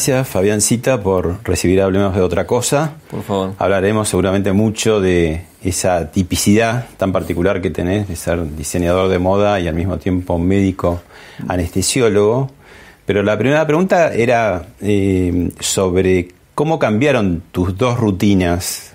[0.00, 2.94] Gracias, Fabiancita, por recibir Hablemos de otra cosa.
[3.10, 3.52] Por favor.
[3.58, 9.60] Hablaremos seguramente mucho de esa tipicidad tan particular que tenés de ser diseñador de moda
[9.60, 11.02] y al mismo tiempo médico
[11.46, 12.50] anestesiólogo.
[13.04, 18.92] Pero la primera pregunta era eh, sobre cómo cambiaron tus dos rutinas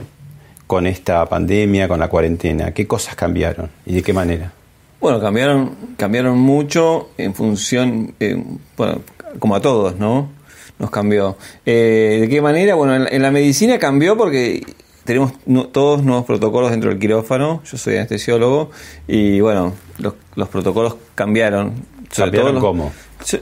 [0.66, 2.72] con esta pandemia, con la cuarentena.
[2.72, 4.52] ¿Qué cosas cambiaron y de qué manera?
[5.00, 8.44] Bueno, cambiaron, cambiaron mucho en función, eh,
[8.76, 9.02] bueno,
[9.38, 10.34] como a todos, ¿no?
[10.80, 11.38] Nos cambió.
[11.66, 12.76] Eh, ¿De qué manera?
[12.76, 14.64] Bueno, en, la medicina cambió porque
[15.04, 15.34] tenemos
[15.72, 17.62] todos nuevos protocolos dentro del quirófano.
[17.70, 18.72] Yo soy anestesiólogo
[19.08, 21.74] y bueno, los, protocolos cambiaron.
[22.16, 22.94] ¿Cambiaron cómo?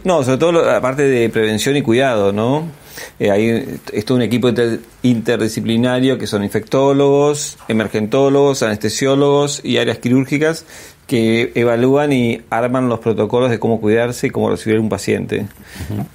[0.04, 2.64] No, sobre todo la parte de prevención y cuidado, ¿no?
[3.20, 4.50] Eh, hay es un equipo
[5.02, 10.66] interdisciplinario que son infectólogos, emergentólogos, anestesiólogos y áreas quirúrgicas
[11.08, 15.48] que evalúan y arman los protocolos de cómo cuidarse y cómo recibir un paciente.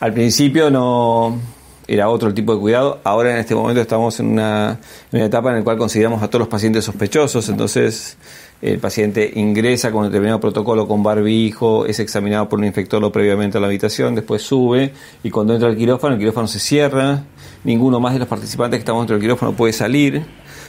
[0.00, 1.38] Al principio no
[1.86, 4.78] era otro tipo de cuidado, ahora en este momento estamos en una,
[5.10, 8.18] en una etapa en la cual consideramos a todos los pacientes sospechosos, entonces
[8.60, 13.56] el paciente ingresa con un determinado protocolo con barbijo, es examinado por un infectólogo previamente
[13.56, 17.22] a la habitación, después sube y cuando entra al quirófano, el quirófano se cierra,
[17.64, 20.26] ninguno más de los participantes que estamos dentro del quirófano puede salir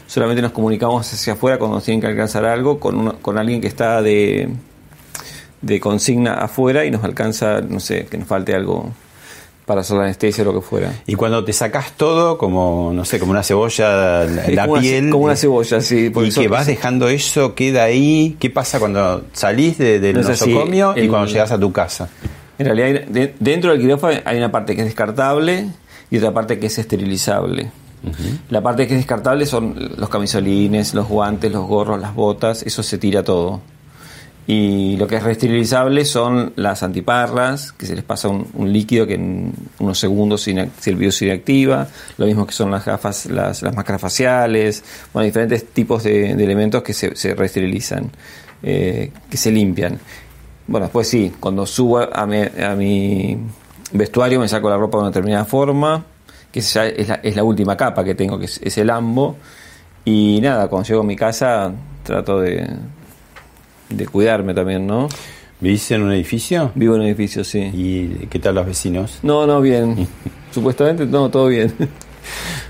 [0.10, 3.68] solamente nos comunicamos hacia afuera cuando nos tienen que alcanzar algo con, con alguien que
[3.68, 4.50] está de,
[5.62, 8.92] de consigna afuera y nos alcanza, no sé, que nos falte algo
[9.68, 10.92] para hacer la anestesia o lo que fuera.
[11.06, 15.12] Y cuando te sacas todo, como, no sé, como una cebolla, la, piel.
[15.12, 16.12] como una cebolla, sí.
[16.12, 18.36] y que vas dejando eso, queda ahí.
[18.40, 22.10] ¿Qué pasa cuando salís del nosocomio y cuando llegas a tu casa?
[22.58, 25.68] En realidad, dentro del quirófano hay una parte que es descartable
[26.10, 27.70] y otra parte que es esterilizable.
[28.50, 32.84] La parte que es descartable son los camisolines, los guantes, los gorros, las botas, eso
[32.84, 33.62] se tira todo.
[34.48, 39.14] Y lo que es reesterilizable son las antiparras, que se les pasa un, líquido que
[39.14, 43.62] en unos segundos si el virus se inactiva, lo mismo que son las gafas, las,
[43.62, 44.84] máscaras faciales,
[45.14, 47.36] bueno, diferentes tipos de, elementos que se, se
[48.64, 50.00] eh, que se limpian.
[50.66, 53.38] Bueno, después sí, cuando subo a a mi
[53.92, 56.06] vestuario me saco la ropa de una determinada forma,
[56.52, 59.38] que es, la, última capa que tengo, que es, el ambo.
[60.06, 61.72] Y nada, cuando llego a mi casa
[62.04, 62.68] trato de,
[63.90, 65.08] de cuidarme también, ¿no?
[65.60, 66.72] ¿Vivís en un edificio?
[66.74, 67.70] Vivo en un edificio, sí.
[67.74, 69.20] ¿Y qué tal los vecinos?
[69.24, 70.08] No, no, bien.
[70.52, 71.74] Supuestamente, no, todo bien.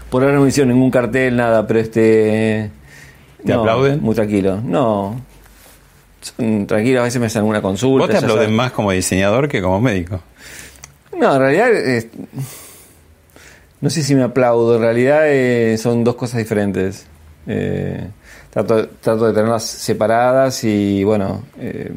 [0.10, 2.72] Por ahora no me hicieron ningún cartel, nada, pero este...
[3.46, 4.02] ¿Te aplauden?
[4.02, 4.60] Muy tranquilo.
[4.62, 5.22] No.
[6.68, 8.08] Tranquilo, a veces me hacen una consulta.
[8.08, 10.22] ¿Vos te aplauden más como diseñador que como médico?
[11.18, 11.70] No, en realidad...
[13.82, 17.08] No sé si me aplaudo, en realidad eh, son dos cosas diferentes.
[17.48, 18.10] Eh,
[18.50, 21.92] trato, de tenerlas separadas y bueno, eh,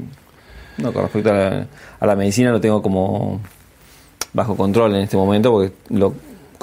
[0.78, 3.40] no, con respecto a la, medicina lo tengo como
[4.32, 6.14] bajo control en este momento porque lo,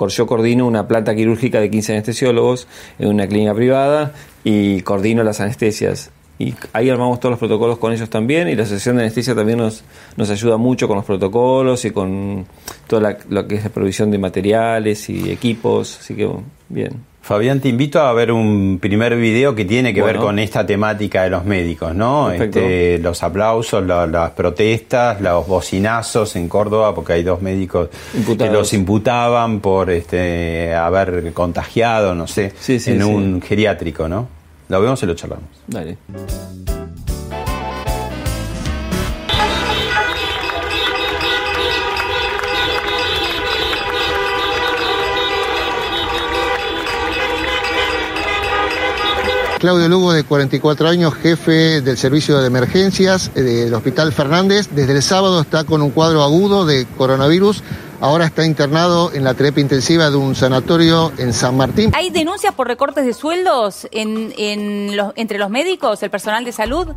[0.08, 2.68] yo coordino una planta quirúrgica de 15 anestesiólogos
[2.98, 7.92] en una clínica privada y coordino las anestesias y ahí armamos todos los protocolos con
[7.92, 9.84] ellos también y la asociación de anestesia también nos,
[10.16, 12.46] nos ayuda mucho con los protocolos y con
[12.88, 16.30] toda lo que es la provisión de materiales y equipos, así que
[16.70, 17.10] bien.
[17.22, 21.24] Fabián, te invito a ver un primer video que tiene que ver con esta temática
[21.24, 22.32] de los médicos, ¿no?
[22.32, 27.90] Este, los aplausos, las protestas, los bocinazos en Córdoba, porque hay dos médicos
[28.36, 34.39] que los imputaban por este, haber contagiado, no sé, en un geriátrico, ¿no?
[34.70, 35.50] Lo vemos y lo charlamos.
[35.68, 35.98] Dale.
[49.60, 54.70] Claudio Lugo, de 44 años, jefe del servicio de emergencias eh, del Hospital Fernández.
[54.72, 57.62] Desde el sábado está con un cuadro agudo de coronavirus
[58.02, 61.92] Ahora está internado en la terapia intensiva de un sanatorio en San Martín.
[61.94, 66.54] ¿Hay denuncias por recortes de sueldos en, en los, entre los médicos, el personal de
[66.54, 66.88] salud?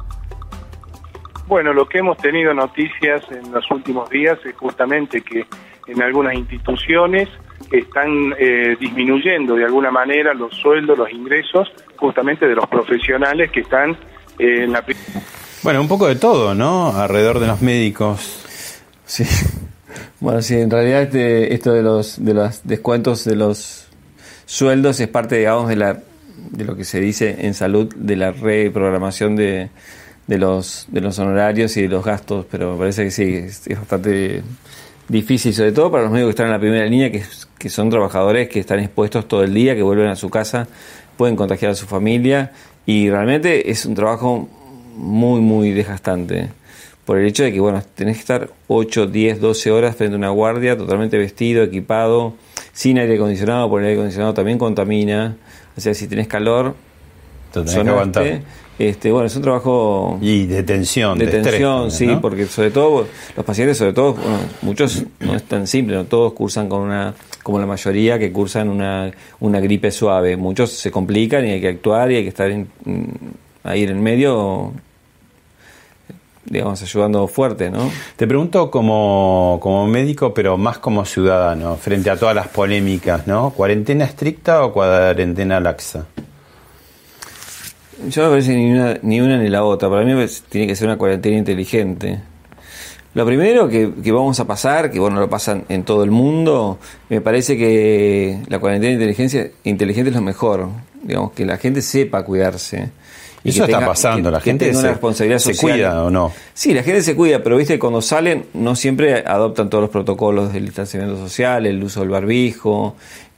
[1.48, 5.44] Bueno, lo que hemos tenido noticias en los últimos días es justamente que
[5.88, 7.28] en algunas instituciones
[7.72, 13.60] están eh, disminuyendo de alguna manera los sueldos, los ingresos, justamente de los profesionales que
[13.60, 13.90] están
[14.38, 14.84] eh, en la...
[15.64, 16.96] Bueno, un poco de todo, ¿no?
[16.96, 18.44] Alrededor de los médicos.
[19.04, 19.24] Sí.
[20.20, 23.86] Bueno, sí, en realidad este, esto de los, de los descuentos de los
[24.46, 26.00] sueldos es parte, digamos, de, la,
[26.50, 29.70] de lo que se dice en salud, de la reprogramación de,
[30.26, 33.68] de, los, de los honorarios y de los gastos, pero me parece que sí, es,
[33.78, 34.42] bastante
[35.08, 38.48] difícil, sobre todo para los médicos que están en la primera línea, que son trabajadores
[38.48, 40.68] que están expuestos todo el día, que vuelven a su casa,
[41.16, 42.52] pueden contagiar a su familia
[42.86, 44.48] y realmente es un trabajo
[44.96, 46.50] muy, muy desgastante
[47.04, 50.18] por el hecho de que, bueno, tenés que estar 8, 10, 12 horas frente a
[50.18, 52.34] una guardia, totalmente vestido, equipado,
[52.72, 55.36] sin aire acondicionado, porque el aire acondicionado también contamina.
[55.76, 56.74] O sea, si tenés calor,
[57.52, 58.22] tenés que aguantar.
[58.78, 60.18] Este, bueno, es un trabajo...
[60.22, 62.20] Y de tensión, de, de tensión, estrés, sí, ¿no?
[62.20, 63.06] porque sobre todo
[63.36, 67.14] los pacientes, sobre todo, bueno, muchos no es tan simple, no todos cursan con una,
[67.42, 70.36] como la mayoría que cursan una, una gripe suave.
[70.36, 72.68] Muchos se complican y hay que actuar y hay que estar en-
[73.62, 74.72] ahí en el medio,
[76.52, 77.90] digamos, ayudando fuerte, ¿no?
[78.14, 83.50] Te pregunto como, como médico, pero más como ciudadano, frente a todas las polémicas, ¿no?
[83.50, 86.04] ¿Cuarentena estricta o cuarentena laxa?
[88.06, 89.88] Yo no me parece ni una, ni una ni la otra.
[89.88, 92.20] Para mí pues, tiene que ser una cuarentena inteligente.
[93.14, 96.78] Lo primero que, que vamos a pasar, que bueno, lo pasan en todo el mundo,
[97.08, 100.68] me parece que la cuarentena inteligencia, inteligente es lo mejor.
[101.02, 102.90] Digamos, que la gente sepa cuidarse.
[103.44, 105.72] Y Eso está tenga- pasando, que- la que gente tenga una se- responsabilidad se social.
[105.72, 106.32] cuida, ¿o no?
[106.54, 110.52] Sí, la gente se cuida, pero viste, cuando salen no siempre adoptan todos los protocolos
[110.52, 112.94] del distanciamiento social, el uso del barbijo.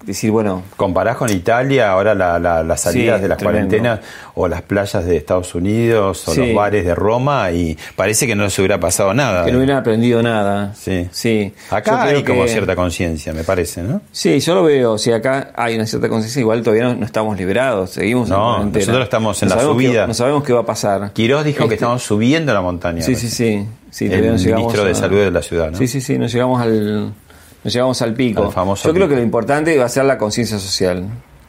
[0.07, 3.69] Decir, bueno, ¿Comparás con Italia ahora la- la- las salidas Sí, de las tremendo.
[3.71, 4.01] cuarentenas
[4.35, 6.41] o las playas de Estados Unidos o Sí.
[6.47, 9.45] los bares de Roma y parece que no les hubiera pasado nada?
[9.45, 10.75] que no hubieran aprendido nada.
[10.75, 11.09] Sí.
[11.11, 11.55] Sí.
[11.71, 14.03] Acá hay como cierta conciencia, me parece, ¿no?
[14.13, 14.99] Sí, yo lo veo.
[14.99, 17.91] Si acá hay una cierta conciencia, igual todavía no, no estamos liberados.
[17.91, 18.81] Seguimos en No, cuarentena.
[18.87, 20.07] nosotros estamos en No la subida.
[20.07, 21.13] no sabemos qué va a pasar.
[21.13, 23.01] Quirós dijo que Este- estamos subiendo la montaña.
[23.03, 23.67] Sí, sí, sí.
[23.91, 25.79] sí El llegamos ministro de a- Salud de la ciudad, ¿no?
[25.79, 26.19] Sí, sí, sí.
[26.19, 27.15] Nos llegamos al,
[27.65, 28.45] nos llegamos al pico.
[28.45, 31.07] Al famoso yo creo que lo importante va a ser la conciencia social.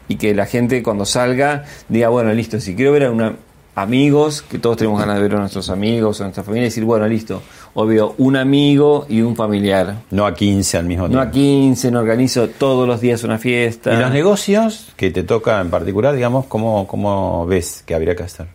[0.07, 3.35] Y que la gente cuando salga diga, bueno, listo, si quiero ver a una
[3.75, 6.85] amigos, que todos tenemos ganas de ver a nuestros amigos, a nuestra familia, y decir,
[6.85, 7.41] bueno, listo,
[7.73, 9.97] o veo un amigo y un familiar.
[10.11, 11.27] No a 15 al mismo No tiempo.
[11.27, 13.93] a 15, no organizo todos los días una fiesta.
[13.93, 18.23] ¿Y los negocios que te toca en particular, digamos, cómo, cómo ves que habría que
[18.23, 18.47] hacer?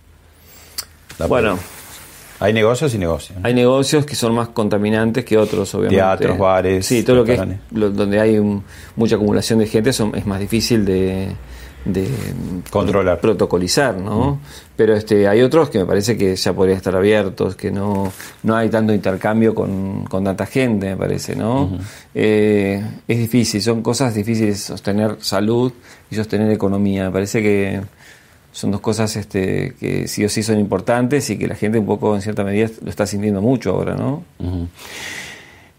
[1.18, 1.58] La Bueno,
[2.40, 3.38] Hay negocios y negocios.
[3.42, 5.96] hay negocios que son más contaminantes que otros, obviamente.
[5.96, 7.72] Teatros, bares, Sí, todo lo que es restaurantes.
[7.78, 8.62] lo- donde hay un-
[8.96, 11.28] mucha acumulación de gente son, es más difícil de,
[11.84, 12.08] de
[12.70, 13.19] Controlar.
[13.19, 13.20] Mm.
[13.20, 14.38] protocolizar, ¿no?
[14.76, 18.10] Pero este hay otros que me parece que ya podrían estar abiertos, que no,
[18.42, 21.70] no hay tanto intercambio con, con tanta gente, me parece, ¿no?
[22.14, 25.73] Eh, es difícil, son cosas difíciles sostener salud
[26.11, 27.04] y sostener economía.
[27.04, 27.80] Me parece que
[28.52, 31.87] son dos cosas este, que sí o sí son importantes y que la gente un
[31.87, 34.25] poco en cierta medida lo está sintiendo mucho ahora, ¿no?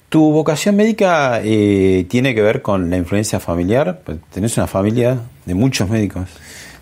[0.09, 4.01] ¿Tu vocación médica eh, tiene que ver con la influencia familiar?
[4.03, 6.27] Pues Tenés una familia de muchos médicos.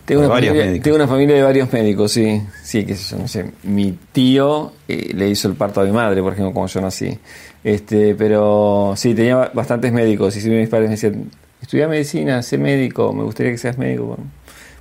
[0.05, 0.83] Tengo una, varios familia, médicos.
[0.83, 2.41] tengo una familia de varios médicos, sí.
[2.63, 3.51] Sí, que yo no sé.
[3.61, 7.19] Mi tío eh, le hizo el parto a mi madre, por ejemplo, como yo nací.
[7.63, 10.35] Este, pero sí, tenía ba- bastantes médicos.
[10.35, 11.29] Y siempre mis padres me decían,
[11.61, 14.05] estudia medicina, sé médico, me gustaría que seas médico.
[14.05, 14.23] Bueno,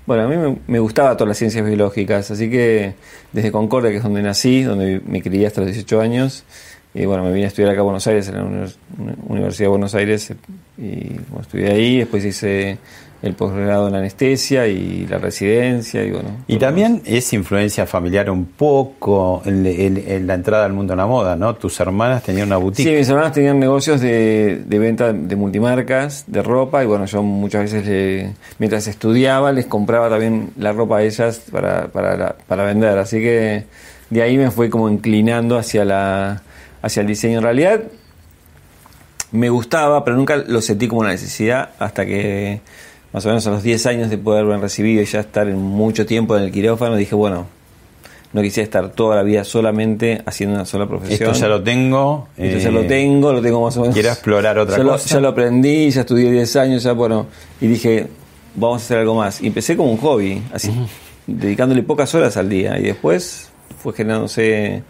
[0.09, 2.95] Bueno, a mí me, gustaba todas las ciencias biológicas, así que
[3.31, 6.45] desde Concordia, que es donde nací, donde me crié hasta los 18 años,
[6.95, 8.79] y bueno, me vine a estudiar acá a Buenos Aires, en la Univers-
[9.29, 10.33] Universidad de Buenos Aires,
[10.79, 12.79] y bueno, estudié ahí, después hice
[13.21, 16.29] el posgrado en anestesia y la residencia, y bueno.
[16.47, 20.99] Y también es influencia familiar un poco en, en- en la entrada al mundo de
[20.99, 21.55] la moda, ¿no?
[21.57, 22.97] Tus hermanas tenían una Sí, boutique.
[22.99, 27.63] mis hermanas tenían negocios de, de venta de multimarcas, de ropa, y bueno, yo muchas
[27.63, 32.65] veces, le- mientras estudiaba, les compraba también la ropa a ellas para, para, la- para
[32.65, 32.99] vender.
[32.99, 33.65] Así que
[34.11, 36.43] de ahí me fui como inclinando hacia, la,
[36.83, 37.39] hacia el diseño.
[37.39, 37.81] En realidad
[39.33, 42.61] me gustaba, pero nunca lo sentí como una necesidad hasta que
[43.13, 45.57] más o menos a los 10 años de poder haberme recibido y ya estar en
[45.59, 47.47] mucho tiempo en el quirófano, dije, bueno,
[48.33, 51.31] no quisiera estar toda la vida solamente haciendo una sola profesión.
[51.31, 52.29] Esto ya lo tengo.
[52.37, 53.95] Esto eh, ya lo tengo, lo tengo más o menos.
[53.95, 55.09] ¿Quiero explorar otra ya lo- cosa?
[55.15, 57.27] ya lo aprendí, ya estudié 10 años, ya bueno.
[57.61, 58.07] Y dije,
[58.55, 59.41] vamos a hacer algo más.
[59.41, 60.71] Y empecé como un hobby, así.
[61.27, 63.49] dedicándole pocas horas al día y después
[63.83, 64.83] fue generándose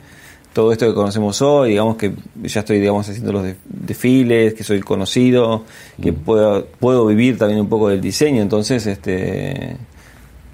[0.58, 2.10] todo esto que conocemos hoy, digamos que
[2.42, 5.62] ya estoy digamos haciendo los desfiles, que soy conocido,
[6.02, 9.76] que puedo, puedo vivir también un poco del diseño, entonces este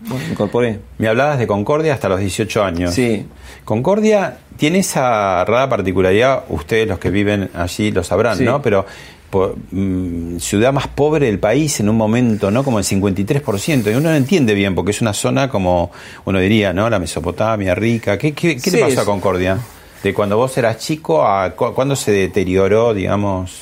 [0.03, 0.79] bueno, incorporé.
[0.99, 2.93] Me hablabas de Concordia hasta los 18 años.
[2.93, 3.25] Sí.
[3.65, 8.45] Concordia tiene esa rara particularidad, ustedes los que viven allí lo sabrán, Sí.
[8.45, 8.61] ¿no?
[8.61, 8.85] Pero
[9.31, 12.63] po- mm, ciudad más pobre del país en un momento, ¿no?
[12.63, 13.91] Como el 53%.
[13.91, 15.91] Y uno no entiende bien, porque es una zona como,
[16.27, 16.91] uno diría, ¿no?
[16.91, 18.19] La Mesopotamia, rica.
[18.19, 19.59] ¿Qué, qué, qué Sí, le pasó a Concordia?
[20.05, 23.59] De cuando vos eras chico a cu- cuándo se deterioró, digamos,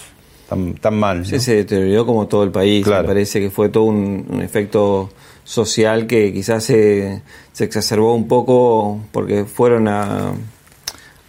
[0.49, 1.20] tan, tan mal.
[1.20, 1.25] ¿no?
[1.25, 2.84] Sí, se deterioró como todo el país.
[2.84, 3.02] Claro.
[3.02, 5.08] Me parece que fue todo un, un efecto
[5.44, 7.22] social que quizás se,
[7.52, 10.32] se exacerbó un poco porque fueron a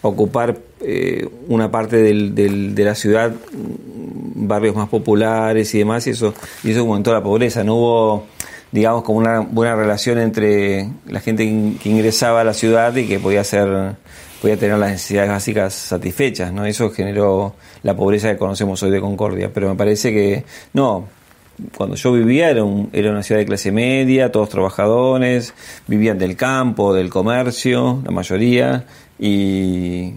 [0.02, 6.06] ocupar eh, una parte del, del- de la ciudad, mm, barrios más populares y demás,
[6.08, 7.64] y eso, y eso aumentó la pobreza.
[7.64, 8.24] No hubo,
[8.72, 11.46] digamos, como una buena relación entre la gente
[11.82, 13.96] que ingresaba a la ciudad y que podía hacer,
[14.44, 16.66] podía tener las necesidades básicas satisfechas, ¿no?
[16.66, 19.50] Eso generó la pobreza que conocemos hoy de Concordia.
[19.54, 21.08] Pero me parece que, no,
[21.78, 25.54] cuando yo vivía era, un- era una ciudad de clase media, todos trabajadores,
[25.88, 28.84] vivían del campo, del comercio, la mayoría,
[29.18, 30.12] y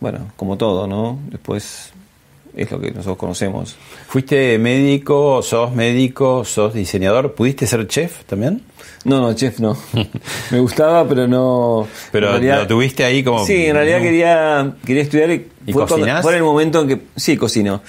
[0.00, 1.20] bueno, como todo, ¿no?
[1.30, 1.92] Después
[2.56, 3.76] es lo que nosotros conocemos.
[4.08, 7.32] ¿Fuiste médico, sos médico, sos diseñador?
[7.36, 8.62] ¿Pudiste ser chef también?
[9.04, 9.76] No, no, chef no.
[10.50, 11.86] Me gustaba, pero no.
[12.12, 13.46] Pero realidad- lo tuviste ahí como...
[13.46, 16.22] Sí, en realidad quería, quería estudiar y, ¿Y fue, cuando- cocinás?
[16.22, 17.00] fue en el momento en que.
[17.16, 17.80] Sí, cocino.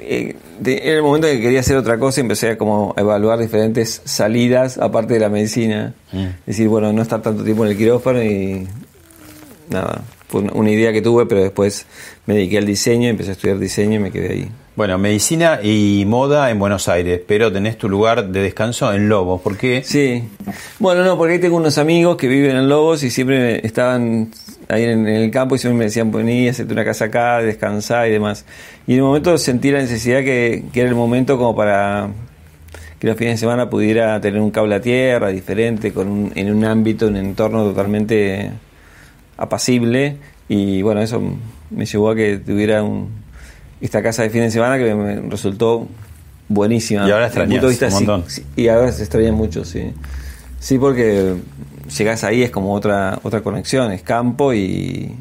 [0.00, 3.38] Eh, de- en el momento en que quería hacer otra cosa, empecé a como evaluar
[3.40, 5.94] diferentes salidas aparte de la medicina.
[6.12, 6.26] Mm.
[6.46, 8.66] Decir, bueno, no estar tanto tiempo en el quirófano y.
[9.70, 10.02] Nada.
[10.28, 11.86] Fue una- una idea que tuve, pero después
[12.26, 14.48] me dediqué al diseño, empecé a estudiar diseño y me quedé ahí.
[14.76, 19.40] Bueno, medicina y moda en Buenos Aires, pero tenés tu lugar de descanso en Lobos.
[19.40, 19.84] ¿Por qué?
[19.84, 20.24] Sí.
[20.80, 24.30] Bueno, no, porque ahí tengo unos amigos que viven en Lobos y siempre estaban
[24.68, 28.10] ahí en, el campo y siempre me decían, vení, hacete una casa acá, descansá y
[28.10, 28.46] demás.
[28.88, 32.08] Y en un momento sentí la necesidad que, que era el momento como para
[32.98, 36.52] que los fines de semana pudiera tener un cable a tierra diferente, con un- en
[36.52, 38.50] un ámbito, un entorno totalmente
[39.36, 40.16] apacible.
[40.48, 41.22] Y bueno, eso
[41.70, 43.22] me llevó a que tuviera un,
[43.80, 45.88] esta casa de fin de semana que me resultó
[46.48, 47.08] buenísima.
[47.08, 48.30] Y ahora punto de extrañas un sí, montón.
[48.30, 49.92] sí, y ahora se extraña mucho, sí.
[50.58, 51.34] Sí, porque
[51.96, 55.14] llegás ahí es como otra otra conexión, es campo y,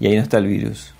[0.00, 0.94] y ahí no está el virus.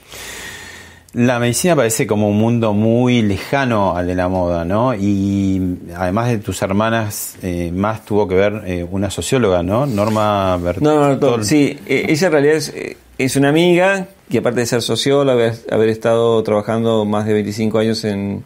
[1.15, 4.95] La medicina parece como un mundo muy lejano al de la moda, ¿no?
[4.95, 9.85] Y además de tus hermanas, eh, más tuvo que ver eh, una socióloga, ¿no?
[9.85, 10.83] Norma Bertol.
[10.83, 14.61] No, no, no, sí, eh, ella en realidad es, eh, es una amiga que aparte
[14.61, 18.45] de ser socióloga, haber, haber estado trabajando más de 25 años en,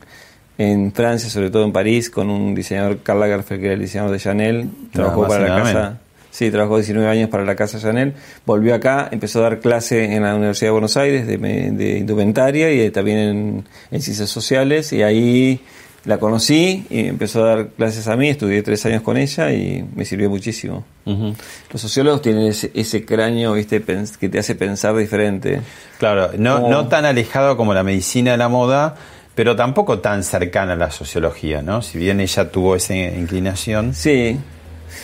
[0.58, 4.12] en Francia, sobre todo en París, con un diseñador, Karl Lagerfeld, que era el diseñador
[4.12, 5.72] de Chanel, trabajó para la casa...
[5.80, 5.92] menos.
[6.28, 8.12] Sí, trabajó 19 años para la Casa Chanel,
[8.44, 11.96] volvió acá, empezó a dar clase en la Universidad de Buenos Aires de, me- de
[11.96, 14.92] indumentaria y de- también en, en ciencias sociales.
[14.92, 15.60] Y ahí
[16.06, 19.84] la conocí y empezó a dar clases a mí, estudié tres años con ella y
[19.94, 20.84] me sirvió muchísimo.
[21.04, 23.82] Los sociólogos tienen ese, ese cráneo ¿viste?
[24.18, 25.60] que te hace pensar diferente.
[25.98, 28.94] Claro, no, Como- no tan alejado como la medicina de la moda,
[29.34, 31.82] pero tampoco tan cercana a la sociología, ¿no?
[31.82, 33.92] Si bien ella tuvo esa inclinación.
[33.92, 34.38] Sí,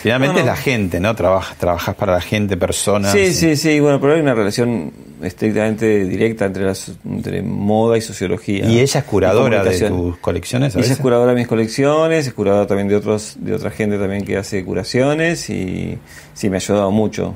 [0.01, 0.51] Finalmente No, no.
[0.51, 1.15] es la gente, ¿no?
[1.15, 3.11] Trabajas, trabajas para la gente, personas.
[3.11, 8.01] sí, sí, sí, bueno, pero hay una relación estrictamente directa entre, las, entre moda y
[8.01, 8.65] sociología.
[8.65, 10.75] Y ella es curadora de tus colecciones.
[10.75, 13.97] a Ella es curadora de mis colecciones, es curadora también de otros de otra gente
[13.97, 15.97] también que hace curaciones y
[16.33, 17.35] sí me ha ayudado mucho.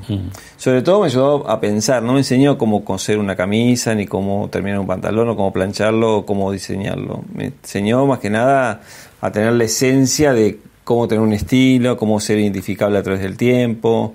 [0.56, 4.48] Sobre todo me ayudó a pensar, no me enseñó cómo coser una camisa, ni cómo
[4.50, 7.24] terminar un pantalón, o cómo plancharlo, o cómo diseñarlo.
[7.32, 8.82] Me enseñó más que nada
[9.20, 10.58] a tener la esencia de
[10.88, 14.14] cómo tener un estilo, cómo ser identificable a través del tiempo,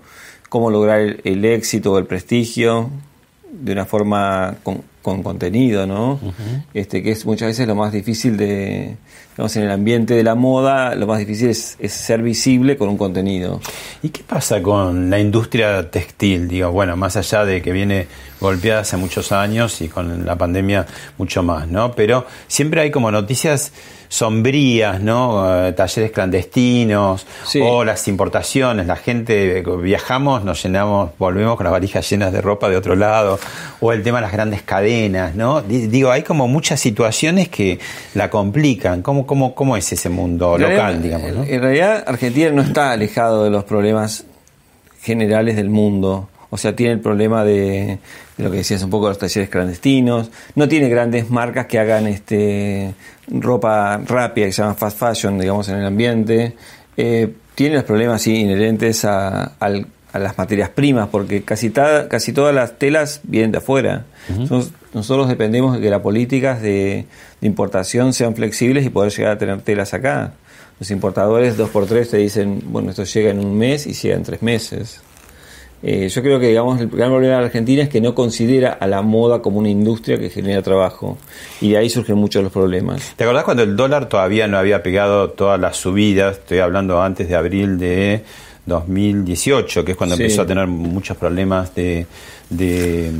[0.50, 2.90] cómo lograr el, el éxito o el prestigio
[3.52, 6.20] de una forma con, con contenido, ¿no?
[6.74, 8.96] este, que es muchas veces lo más difícil de,
[9.34, 12.90] digamos, en el ambiente de la moda, lo más difícil es, es ser visible con
[12.90, 13.60] un contenido.
[14.02, 16.48] ¿Y qué pasa con la industria textil?
[16.48, 18.08] Digo, bueno, más allá de que viene
[18.40, 20.86] golpeada hace muchos años y con la pandemia
[21.18, 21.94] mucho más, ¿no?
[21.94, 23.72] Pero siempre hay como noticias
[24.10, 25.66] sombrías, ¿no?
[25.68, 27.60] Eh, talleres clandestinos Sí.
[27.64, 28.86] o las importaciones.
[28.86, 32.96] La gente eh, viajamos, nos llenamos, volvemos con las valijas llenas de ropa de otro
[32.96, 33.40] lado
[33.80, 35.62] o el tema de las grandes cadenas, ¿no?
[35.62, 37.80] Di- Digo, hay como muchas situaciones que
[38.14, 39.02] la complican.
[39.02, 41.44] ¿Cómo, cómo, cómo es ese mundo local, digamos, ¿no?
[41.44, 44.26] En realidad, Argentina no está alejado de los problemas
[45.02, 46.30] generales del mundo.
[46.50, 47.98] O sea, tiene el problema de,
[48.38, 50.30] de lo que decías un poco, los talleres clandestinos.
[50.56, 52.94] No tiene grandes marcas que hagan este
[53.28, 56.54] ropa rápida, que se llama fast fashion, digamos, en el ambiente.
[56.96, 62.08] Eh, tiene los problemas sí, inherentes a, al- a las materias primas, porque casi, ta-
[62.08, 64.06] casi todas las telas vienen de afuera.
[64.50, 67.06] Nos- nosotros dependemos de que las políticas de,
[67.42, 70.34] importación sean flexibles y poder llegar a tener telas acá.
[70.80, 74.16] Los importadores dos por tres te dicen, bueno, esto llega en un mes y llega
[74.16, 75.02] en tres meses.
[75.86, 78.72] Eh, yo creo que digamos el gran problema de la Argentina es que no considera
[78.72, 81.18] a la moda como una industria que genera trabajo
[81.60, 83.14] y de ahí surgen muchos los problemas.
[83.18, 86.38] ¿Te acordás cuando el dólar todavía no había pegado todas las subidas?
[86.38, 88.24] Estoy hablando antes de abril de
[88.66, 90.24] 2018, que es cuando Sí.
[90.24, 92.06] empezó a tener muchos problemas de,
[92.50, 93.12] de,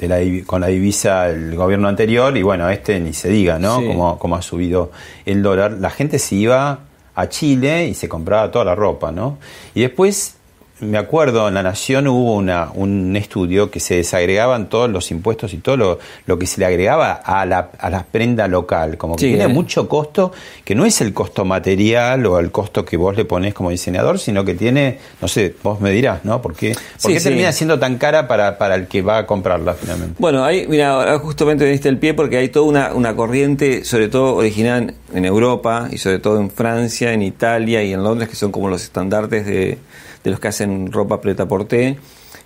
[0.00, 3.80] de la, con la divisa el gobierno anterior y bueno, este ni se diga, ¿no?
[3.80, 3.86] Sí.
[3.86, 4.90] Como, como ha subido
[5.24, 5.72] el dólar.
[5.72, 6.80] La gente se iba
[7.14, 9.38] a Chile y se compraba toda la ropa, ¿no?
[9.74, 10.34] Y después
[10.80, 15.52] me acuerdo, en La Nación hubo una, un estudio que se desagregaban todos los impuestos
[15.52, 18.96] y todo lo, lo que se le agregaba a la, a la prenda local.
[18.96, 19.48] Como que Sí, tiene eh.
[19.48, 20.32] mucho costo,
[20.64, 24.18] que no es el costo material o el costo que vos le ponés como diseñador,
[24.18, 26.40] sino que tiene, no sé, vos me dirás, ¿no?
[26.40, 27.28] ¿Por qué, por Sí, qué sí.
[27.28, 30.14] termina siendo tan cara para, para el que va a comprarla finalmente?
[30.18, 34.08] Bueno, ahí, mira, justamente me diste el pie porque hay toda una, una corriente, sobre
[34.08, 38.36] todo original en Europa y sobre todo en Francia, en Italia y en Londres, que
[38.36, 39.78] son como los estandartes de,
[40.24, 41.98] de los que hacen ropa preta porté.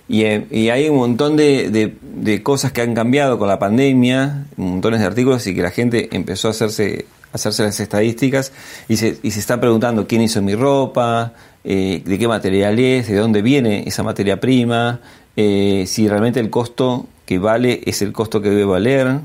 [0.09, 4.45] Y, eh, y hay un montón de, de- cosas que han cambiado con la pandemia,
[4.57, 8.51] montones de artículos y que la gente empezó a hacerse, hacerse las estadísticas
[8.89, 13.07] y se, y se está preguntando quién hizo mi ropa, eh, de qué material es,
[13.07, 14.99] de dónde viene esa materia prima,
[15.37, 19.19] eh, si realmente el costo que vale es el costo que debe valer.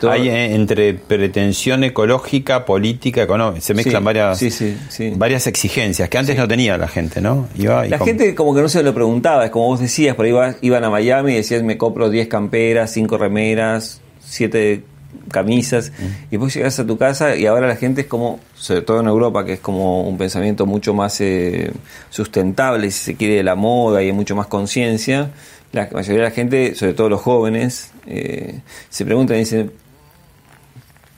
[0.00, 5.12] Todo- Hay eh, entre pretensión ecológica, política, económica, se mezclan Sí, varias, sí, sí, sí.
[5.16, 7.48] varias exigencias que antes no tenía la gente, ¿no?
[7.56, 10.30] Iba La gente como que no se lo preguntaba, es como vos decías, por ahí
[10.30, 14.84] iba- iban a Miami y decías me compro 10 camperas, 5 remeras, 7
[15.30, 15.92] camisas,
[16.28, 19.06] y después llegas a tu casa y ahora la gente es como, sobre todo en
[19.06, 21.70] Europa, que es como un pensamiento mucho más eh,
[22.10, 25.30] sustentable, si se quiere, de la moda y hay mucho más conciencia,
[25.72, 28.60] la mayoría de la gente, sobre todo los jóvenes, eh,
[28.90, 29.72] se preguntan y dicen,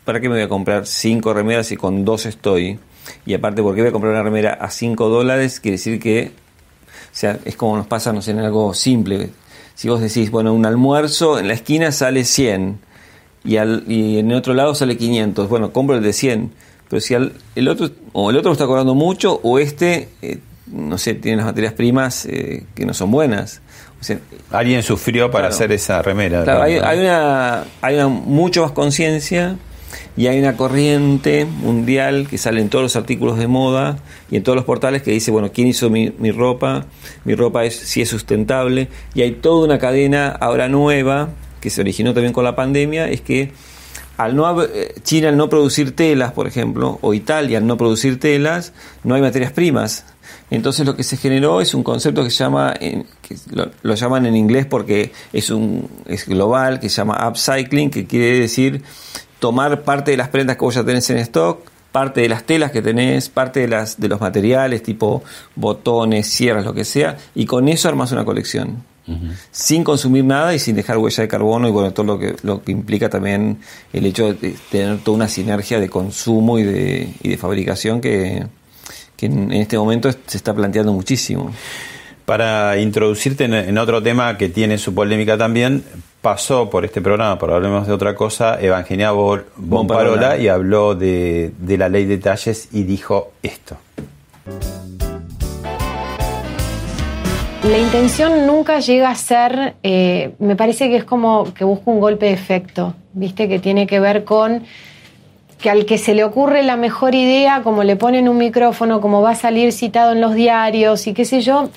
[0.05, 2.79] ¿para qué me voy a comprar cinco remeras si con dos estoy?
[3.27, 5.61] Y aparte, ¿por qué voy a comprar una remera a 5 dólares?
[5.61, 9.29] Quiere decir que, o sea, es como nos pasa, no sé, en algo simple.
[9.75, 12.79] Si vos decís, bueno, un almuerzo en la esquina sale 100
[13.45, 16.51] y, al, y en otro lado sale 500, bueno, compro el de 100.
[16.89, 20.97] Pero si al- el otro, o el otro está cobrando mucho, o este, eh, no
[20.97, 23.61] sé, tiene las materias primas eh, que no son buenas.
[24.51, 25.55] Alguien sufrió para Claro.
[25.55, 26.63] hacer esa remera.
[26.63, 29.57] Hay, hay una, hay una mucho más conciencia
[30.17, 33.99] y hay una corriente mundial que sale en todos los artículos de moda
[34.31, 36.87] y en todos los portales que dice, bueno, ¿quién hizo mi, mi ropa?
[37.25, 41.81] Mi ropa es si es sustentable y hay toda una cadena ahora nueva que se
[41.81, 43.51] originó también con la pandemia, es que
[44.17, 48.21] al no eh, China al no producir telas, por ejemplo, o Italia al no producir
[48.21, 50.05] telas, no hay materias primas.
[50.55, 53.05] Entonces lo que se generó es un concepto que se llama, que
[53.51, 58.07] lo, lo llaman en inglés porque es un es global, que se llama upcycling, que
[58.07, 58.83] quiere decir
[59.39, 61.61] tomar parte de las prendas que vos ya tenés en stock,
[61.93, 65.23] parte de las telas que tenés, parte de las de los materiales tipo
[65.55, 68.83] botones, sierras, lo que sea, y con eso armas una colección.
[69.51, 72.63] Sin consumir nada y sin dejar huella de carbono y bueno todo lo que lo
[72.63, 73.59] que implica también
[73.93, 78.47] el hecho de tener toda una sinergia de consumo y de, y de fabricación que,
[79.17, 81.53] que en, en este momento se está planteando muchísimo
[82.25, 85.85] Para introducirte en, en otro tema que tiene su polémica también,
[86.25, 90.39] pasó por este programa, por hablemos de otra cosa, Evangelina Bonparola.
[90.39, 93.77] y habló de, de la ley de talles y dijo esto.
[97.63, 102.01] La intención nunca llega a ser, eh, me parece que es como que busca un
[102.01, 103.49] golpe de efecto, ¿viste?
[103.49, 104.65] Que tiene que ver con
[105.65, 109.23] que al que se le ocurre la mejor idea, como le ponen un micrófono, como
[109.23, 111.71] va a salir citado en los diarios y qué sé yo,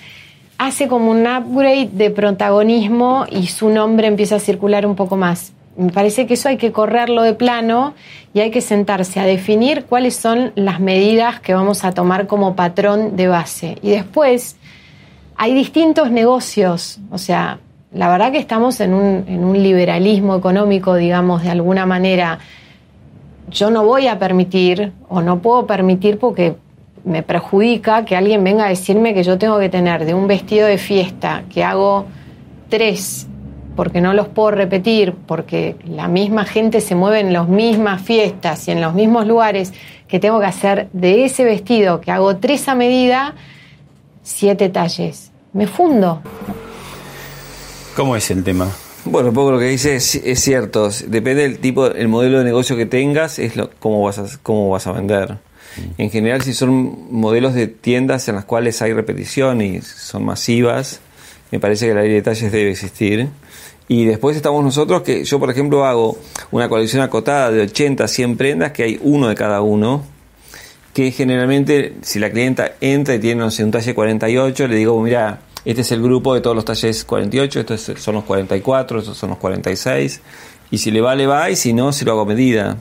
[0.57, 5.53] hace como un upgrade de protagonismo y su nombre empieza a circular un poco más.
[5.77, 7.93] Me parece que eso hay que correrlo de plano
[8.33, 12.57] y hay que sentarse a definir cuáles son las medidas que vamos a tomar como
[12.57, 13.77] patrón de base.
[13.81, 14.57] Y después
[15.37, 17.59] hay distintos negocios, o sea,
[17.93, 22.39] la verdad que estamos en un, en un liberalismo económico, digamos, de alguna manera.
[23.49, 26.55] Yo no voy a permitir, o no puedo permitir porque
[27.05, 30.67] me perjudica que alguien venga a decirme que yo tengo que tener de un vestido
[30.67, 32.05] de fiesta que hago
[32.69, 33.27] tres,
[33.75, 38.67] porque no los puedo repetir, porque la misma gente se mueve en las mismas fiestas
[38.67, 39.73] y en los mismos lugares,
[40.07, 43.35] que tengo que hacer de ese vestido que hago tres a medida,
[44.23, 45.31] siete talles.
[45.53, 46.21] Me fundo.
[47.95, 48.67] ¿Cómo es el tema?
[49.11, 50.89] Bueno un poco lo que dice es, es cierto.
[51.07, 54.69] Depende del tipo el modelo de negocio que tengas es lo, cómo vas a cómo
[54.69, 55.37] vas a vender.
[55.97, 61.01] En general, si son modelos de tiendas en las cuales hay repetición y son masivas,
[61.51, 63.29] me parece que la ley de detalles debe existir.
[63.87, 66.17] Y después estamos nosotros, que yo por ejemplo hago
[66.51, 70.03] una colección acotada de 80, 100 prendas, que hay uno de cada uno,
[70.93, 75.01] que generalmente si la clienta entra y tiene, no sé, un talle 48, le digo,
[75.01, 75.39] mira,
[75.71, 79.31] este es el grupo de todos los talles 48, estos son los 44, estos son
[79.31, 80.21] los 46,
[80.71, 82.77] y si le va, le va, y si no, se lo hago a medida.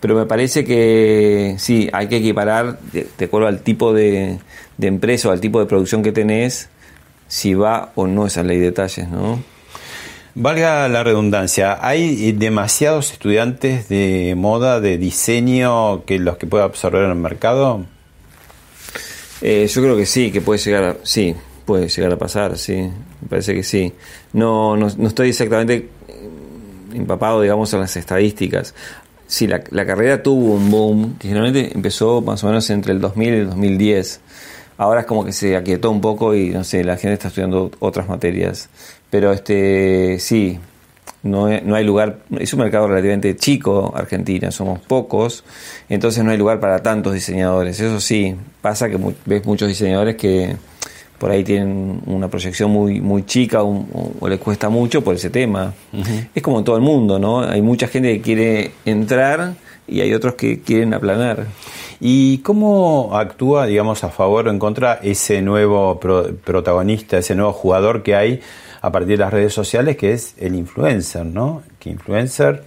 [0.00, 4.38] Pero me parece que sí, hay que equiparar de, acuerdo al tipo de,
[4.78, 6.70] de empresa o al tipo de producción que tenés,
[7.28, 9.42] si va o no esa ley de detalles, ¿no?
[10.34, 17.04] Valga la redundancia, ¿hay demasiados estudiantes de moda, de diseño, que los que pueda absorber
[17.04, 17.84] en el mercado?
[19.42, 21.34] Eh, yo creo que sí, que puede llegar a, sí,
[21.70, 23.92] puede llegar a pasar, sí, me parece que sí.
[24.32, 25.88] No, no, estoy exactamente
[26.92, 28.74] empapado, digamos, en las estadísticas.
[29.28, 33.00] Sí, la, la carrera tuvo un boom, que generalmente empezó más o menos entre el
[33.00, 34.20] 2000 y el 2010
[34.78, 37.70] ahora es como que se aquietó un poco y no sé, la gente está estudiando
[37.78, 38.68] otras materias.
[39.10, 40.58] Pero este sí,
[41.22, 45.44] no, no hay lugar, es un mercado relativamente chico, Argentina, somos pocos,
[45.88, 47.78] entonces no hay lugar para tantos diseñadores.
[47.78, 50.56] Eso sí, pasa que ves muchos diseñadores que
[51.20, 55.74] por ahí tienen una proyección muy muy chica o, les cuesta mucho por ese tema.
[56.34, 57.40] Es como en todo el mundo, ¿no?
[57.40, 59.52] Hay mucha gente que quiere entrar
[59.86, 61.46] y hay otros que quieren aplanar.
[62.00, 68.02] ¿Y cómo actúa, digamos, a favor o en contra ese nuevo protagonista, ese nuevo jugador
[68.02, 68.40] que hay
[68.80, 71.62] a partir de las redes sociales, que es el influencer, ¿no?
[71.78, 72.64] Que influencer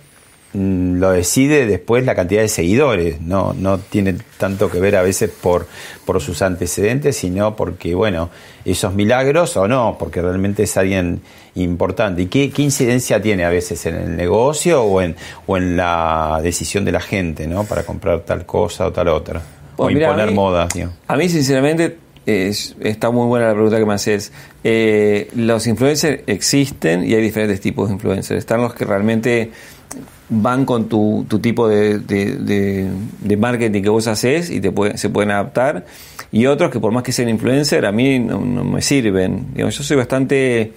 [0.54, 5.32] lo decide después la cantidad de seguidores, no, no tiene tanto que ver a veces
[5.32, 5.68] por,
[6.06, 8.30] por sus antecedentes, sino porque, bueno,
[8.64, 11.22] esos milagros o no, porque realmente es alguien
[11.56, 12.22] importante.
[12.24, 15.16] ¿Y qué, qué incidencia tiene a veces en el negocio o en,
[15.48, 17.64] o en la decisión de la gente, ¿no?
[17.64, 19.42] Para comprar tal cosa o tal otra.
[19.76, 20.68] o imponer moda.
[21.08, 24.32] A mí, sinceramente, está muy buena la pregunta que me haces.
[24.64, 28.40] Eh, los influencers existen y hay diferentes tipos de influencers.
[28.40, 29.52] Están los que realmente
[30.42, 32.90] van con tu, tu tipo de,
[33.38, 35.86] marketing que vos haces y te se pueden adaptar.
[36.32, 39.48] Y otros que por más que sean influencer, a mí no, me sirven.
[39.56, 40.74] yo soy bastante,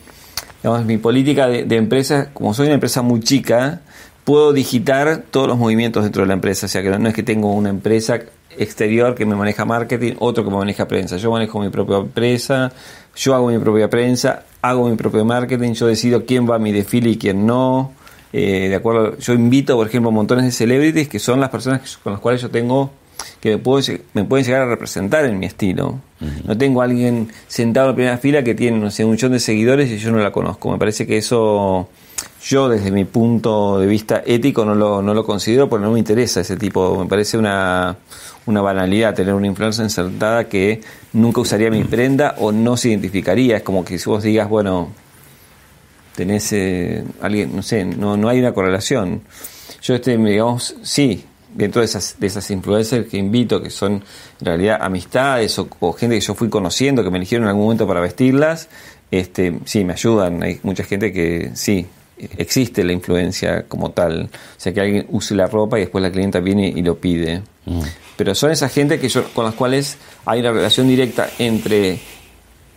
[0.62, 3.80] digamos, mi política de, de empresa, como soy una empresa muy chica,
[4.26, 6.66] puedo digitar todos los movimientos dentro de la empresa.
[6.66, 8.20] O sea, que no, es que tengo una empresa
[8.58, 11.16] exterior que me maneja marketing, otro que me maneja prensa.
[11.16, 12.72] Yo manejo mi propia empresa,
[13.14, 16.72] yo hago mi propia prensa, hago mi propio marketing, yo decido quién va a mi
[16.72, 17.92] desfile y quién no.
[18.38, 21.96] Eh, de acuerdo, yo invito, por ejemplo, a montones de celebrities que son las personas
[21.96, 22.90] con las cuales yo tengo
[23.40, 26.00] que me, puedo, me pueden llegar a representar en mi estilo.
[26.44, 29.32] No tengo a alguien sentado en la primera fila que tiene, no sé, un millón
[29.32, 30.70] de seguidores y yo no la conozco.
[30.70, 31.88] Me parece que eso,
[32.44, 35.98] yo desde mi punto de vista ético no lo, no lo considero porque no me
[35.98, 36.98] interesa ese tipo.
[37.04, 37.96] Me parece una,
[38.44, 40.82] una banalidad tener una influencia insertada que
[41.14, 43.56] nunca usaría mi prenda o no se identificaría.
[43.56, 44.90] Es como que si vos digas, bueno,
[46.16, 49.22] tenés eh, alguien, no sé, no, no hay una correlación.
[49.82, 51.24] Yo, este, digamos, sí,
[51.54, 54.02] dentro de esas, de esas influencers que invito, que son
[54.40, 57.86] en realidad amistades o, gente que yo fui conociendo, que me eligieron en algún momento
[57.86, 58.68] para vestirlas,
[59.10, 60.42] este, sí, me ayudan.
[60.42, 61.86] Hay mucha gente que sí,
[62.18, 64.24] existe la influencia como tal.
[64.24, 67.42] O sea, que alguien use la ropa y después la clienta viene y lo pide.
[67.66, 67.82] Mm.
[68.16, 71.98] Pero son esa gente que yo, con las cuales hay una relación directa entre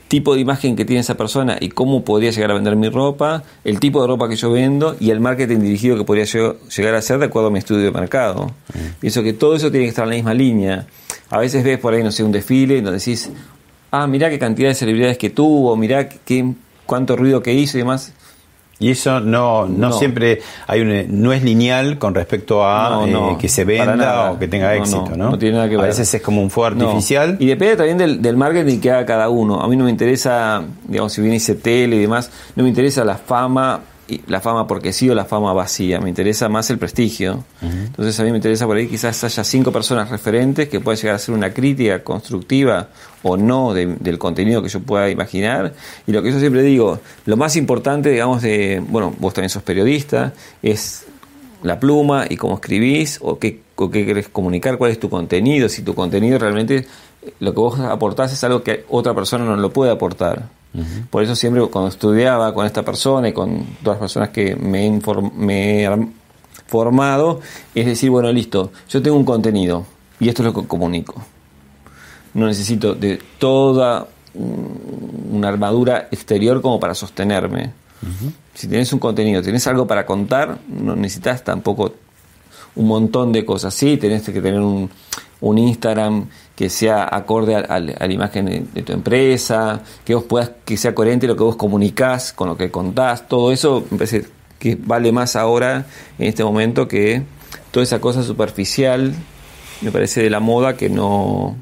[0.09, 3.43] tipo de imagen que tiene esa persona y cómo podría llegar a vender mi ropa,
[3.63, 7.01] el tipo de ropa que yo vendo y el marketing dirigido que podría llegar a
[7.01, 8.47] ser de acuerdo a mi estudio de mercado.
[8.73, 8.99] Mm.
[8.99, 10.87] Pienso que todo eso tiene que estar en la misma línea.
[11.29, 13.29] A veces ves por ahí, no sé, un desfile donde decís,
[13.91, 16.53] ah, mirá qué cantidad de celebridades que tuvo, mirá qué,
[16.87, 18.11] cuánto ruido que hizo y demás.
[18.79, 23.49] Y eso no, no, siempre hay un, no es lineal con respecto a eh, que
[23.49, 25.37] se venda o que tenga éxito, ¿no?
[25.37, 25.85] tiene nada que ver.
[25.85, 27.35] A veces es como un fuego artificial.
[27.39, 29.61] Y depende también del, del, marketing que haga cada uno.
[29.61, 33.03] A mí no me interesa, digamos, si bien hice tele y demás, no me interesa
[33.03, 33.81] la fama
[34.27, 37.43] la fama porque sí o la fama vacía, me interesa más el prestigio.
[37.61, 41.13] Entonces a mí me interesa por ahí quizás haya cinco personas referentes que puedan llegar
[41.13, 42.89] a hacer una crítica constructiva
[43.23, 45.73] o no del contenido que yo pueda imaginar.
[46.07, 49.63] Y lo que yo siempre digo, lo más importante, digamos, de, bueno, vos también sos
[49.63, 51.05] periodista, es
[51.63, 55.67] la pluma y cómo escribís o qué, o qué querés comunicar, cuál es tu contenido,
[55.69, 56.87] si tu contenido realmente
[57.39, 60.58] lo que vos aportás es algo que otra persona no lo puede aportar.
[61.09, 64.85] Por eso siempre cuando estudiaba con esta persona y con todas las personas que me
[64.85, 66.09] he,
[66.67, 67.39] formado,
[67.73, 69.85] es decir, bueno, listo, yo tengo un contenido
[70.19, 71.15] y esto es lo que comunico.
[72.35, 77.73] No necesito de toda una armadura exterior como para sostenerme.
[78.53, 81.93] Si tienes un contenido, tienes algo para contar, no necesitas tampoco
[82.75, 83.73] un montón de cosas.
[83.73, 84.89] Sí, tenés que tener un,
[85.41, 86.27] un Instagram
[86.59, 90.93] que sea acorde a, la imagen de, de tu empresa, que vos puedas, que sea
[90.93, 94.25] coherente lo que vos comunicás con lo que contás, todo eso me parece
[94.59, 95.85] que vale más ahora
[96.17, 97.23] en este momento que
[97.71, 99.13] toda esa cosa superficial,
[99.79, 101.55] me parece de la moda que no,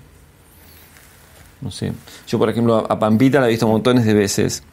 [1.61, 1.93] no sé.
[2.27, 4.63] Yo, por ejemplo, a Pampita la he visto montones de veces,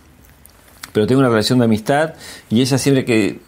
[0.95, 2.15] pero tengo una relación de amistad
[2.49, 3.41] y ella siempre que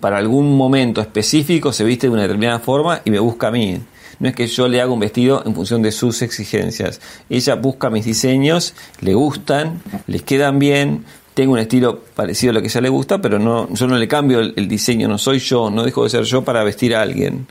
[0.00, 3.80] para algún momento específico se viste de una determinada forma y me busca a mí.
[4.20, 7.00] No es que yo le haga un vestido en función de sus exigencias.
[7.28, 11.04] Ella busca mis diseños, le gustan, les quedan bien,
[11.34, 14.06] tengo un estilo parecido a lo que ella le gusta, pero no, yo no le
[14.06, 17.02] cambio el, el diseño, no soy yo, no dejo de ser yo para vestir a
[17.02, 17.46] alguien.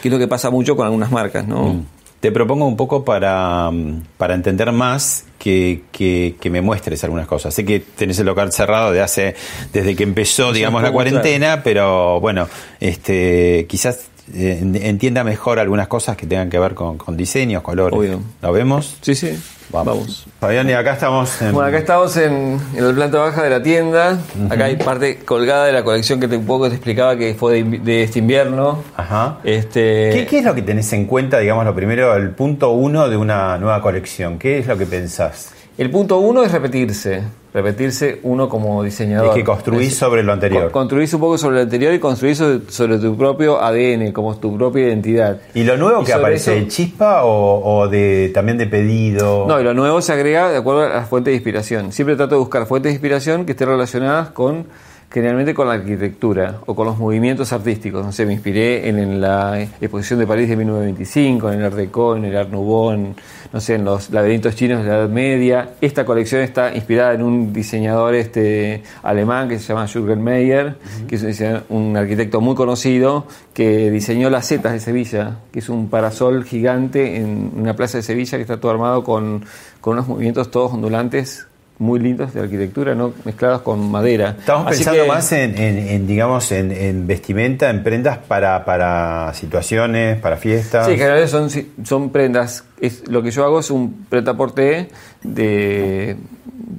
[0.00, 1.84] Que es lo que pasa mucho con algunas marcas, ¿no?
[2.20, 7.26] Te propongo un poco para, mm, para entender más que, que, que me muestres algunas
[7.26, 7.52] cosas.
[7.52, 9.34] Sé que tenés el local cerrado de hace,
[9.74, 12.48] desde que empezó, digamos, la cuarentena, pero bueno,
[12.80, 17.98] este, quizás entienda mejor algunas cosas que tengan que ver con, con diseños, colores.
[17.98, 18.20] Obvio.
[18.40, 18.96] ¿Lo vemos?
[19.00, 19.38] Sí, sí.
[19.70, 19.86] Vamos.
[19.86, 20.26] Vamos.
[20.40, 21.52] Fabián, y acá estamos en...
[21.52, 24.18] Bueno, acá estamos en, en la planta baja de la tienda.
[24.48, 27.64] Acá hay parte colgada de la colección que te, un poco te explicaba que fue
[27.64, 28.82] de este invierno.
[28.96, 29.38] Ajá.
[29.42, 33.08] Este, ¿Qué, qué es lo que tenés en cuenta, digamos, lo primero, el punto uno
[33.08, 34.38] de una nueva colección?
[34.38, 35.50] ¿Qué es lo que pensás?
[35.76, 37.22] El punto uno es repetirse.
[37.54, 39.28] Repetirse uno como diseñador.
[39.28, 40.64] Es que construís sobre lo anterior.
[40.72, 44.36] Con- Construís un poco sobre lo anterior y construís sobre, sobre tu propio ADN, como
[44.36, 45.38] tu propia identidad.
[45.54, 49.46] ¿Y lo nuevo Y que aparece, eso- de chispa o, o de también de pedido?
[49.46, 51.92] No, y lo nuevo se agrega de acuerdo a las fuentes de inspiración.
[51.92, 54.66] Siempre trato de buscar fuentes de inspiración que estén relacionadas con,
[55.14, 58.04] generalmente con la arquitectura o con los movimientos artísticos.
[58.04, 61.76] No sé, me inspiré en, en la exposición de París de 1925, en el Art
[61.76, 63.14] Deco, en el Art Nouveau, en,
[63.52, 65.70] no sé, en los laberintos chinos de la Edad Media.
[65.80, 71.14] Esta colección está inspirada en un diseñador este, alemán que se llama Jürgen Meyer, que
[71.14, 76.42] es un, arquitecto muy conocido que diseñó las setas de Sevilla, que es un parasol
[76.42, 79.44] gigante en una plaza de Sevilla que está todo armado con,
[79.80, 81.46] con unos movimientos todos ondulantes
[81.78, 83.12] muy lindos de arquitectura, ¿no?
[83.24, 84.36] mezclados con madera.
[84.38, 88.64] Estamos Así pensando que- más en, en- en, digamos, en, en vestimenta, en prendas para,
[88.64, 90.86] para situaciones, para fiestas.
[90.86, 91.50] Sí, generalmente son,
[91.84, 92.64] son prendas.
[92.80, 94.88] Es, lo que yo hago es un pretaporté
[95.24, 96.16] de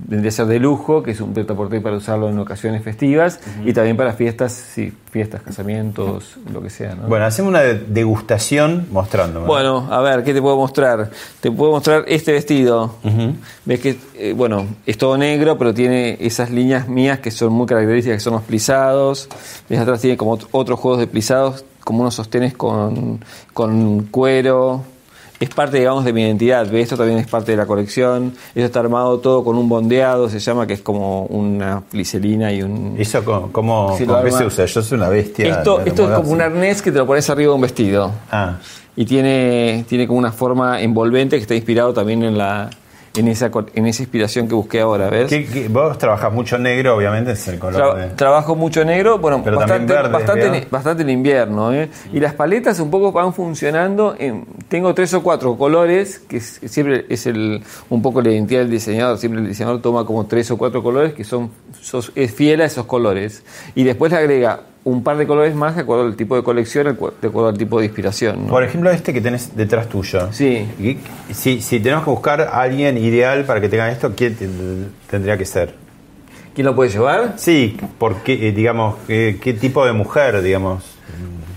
[0.07, 3.73] vendría a ser de lujo, que es un pretaporté para usarlo en ocasiones festivas y
[3.73, 6.93] también para fiestas, sí, fiestas, casamientos, lo que sea.
[6.93, 7.07] ¿no?
[7.07, 9.47] Bueno, hacemos una degustación mostrándome.
[9.47, 11.09] Bueno, a ver, ¿qué te puedo mostrar?
[11.41, 12.95] Te puedo mostrar este vestido.
[13.65, 17.65] Ves que, eh, bueno, es todo negro, pero tiene esas líneas mías que son muy
[17.65, 19.27] características, que son los plisados.
[19.67, 23.19] Ves atrás tiene como ot- otros juegos de plisados, como unos sostenes con,
[23.53, 24.83] con cuero.
[25.39, 26.73] Es parte, digamos, de mi identidad.
[26.73, 28.33] Esto también es parte de la colección.
[28.55, 32.61] Esto está armado todo con un bondeado, se llama, que es como una glicerina y
[32.61, 32.95] un...
[32.97, 33.51] ¿Eso con
[34.23, 34.65] qué arma- se usa?
[34.65, 35.45] Yo soy una bestia.
[35.57, 38.55] Esto, esto es como un arnés que te lo pones arriba de un vestido Ah,
[38.95, 42.69] y tiene, tiene como una forma envolvente que está inspirado también en la
[43.17, 45.27] en esa en esa inspiración que busqué ahora, ¿ves?
[45.29, 48.15] ¿Qué- qué- vos trabajás mucho negro, obviamente es el color Tra- de...
[48.15, 51.89] Trabajo mucho negro, bueno, Pero bastante, verdes, bastante, en, bastante en invierno, ¿eh?
[52.13, 54.15] Y las paletas un poco van funcionando.
[54.19, 58.61] en- tengo tres o cuatro colores, que es- siempre es el un poco la identidad
[58.61, 59.17] del diseñador.
[59.17, 61.51] Siempre el diseñador toma como tres o cuatro colores que son
[61.81, 63.43] sos- es fiel a esos colores.
[63.75, 66.85] Y después le agrega un par de colores más de acuerdo al tipo de colección,
[66.85, 68.43] de acuerdo al tipo de inspiración.
[68.43, 68.49] ¿no?
[68.49, 70.31] Por ejemplo, este que tenés detrás tuyo.
[70.31, 70.67] Sí.
[70.79, 70.97] Y-
[71.33, 75.37] Si, si tenemos que buscar a alguien ideal para que tenga esto, ¿quién ten- tendría
[75.37, 75.73] que ser?
[76.53, 77.33] ¿Quién lo puede llevar?
[77.37, 80.83] Sí, porque, eh, digamos, qué, qué tipo de mujer, digamos,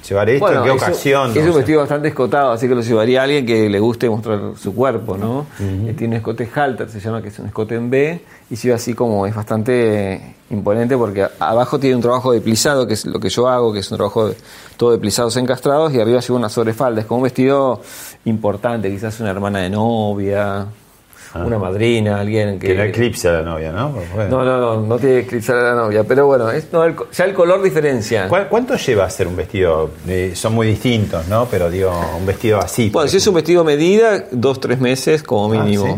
[0.08, 1.36] llevar esto, en qué ocasión.
[1.36, 4.52] Es un vestido bastante escotado, así que lo llevaría a alguien que le guste mostrar
[4.56, 5.46] su cuerpo, ¿no?
[5.58, 8.94] Tiene un escote halter, se llama que es un escote en B, y ve así
[8.94, 13.28] como es bastante imponente porque abajo tiene un trabajo de plisado, que es lo que
[13.28, 14.36] yo hago, que es un trabajo de,
[14.76, 17.02] todo de plisados encastrados, y arriba lleva una sobrefalda.
[17.02, 17.80] Es como un vestido
[18.24, 20.66] importante, quizás una hermana de novia,
[21.34, 22.68] una madrina, alguien que...
[22.68, 23.90] Que no eclipse a la novia, ¿no?
[23.92, 24.38] Pues bueno.
[24.38, 26.94] no, no, no, no tiene que eclipsar a la novia, pero bueno, es- no, el
[27.12, 28.28] ya el color diferencia.
[28.28, 29.90] ¿Cuál- ¿Cuánto lleva a hacer un vestido?
[30.06, 31.46] Eh, son muy distintos, ¿no?
[31.50, 32.90] Pero digo, un vestido así.
[32.90, 35.86] Bueno, si es un vestido medida, dos, tres meses como Ah, mínimo.
[35.86, 35.92] ¿sí?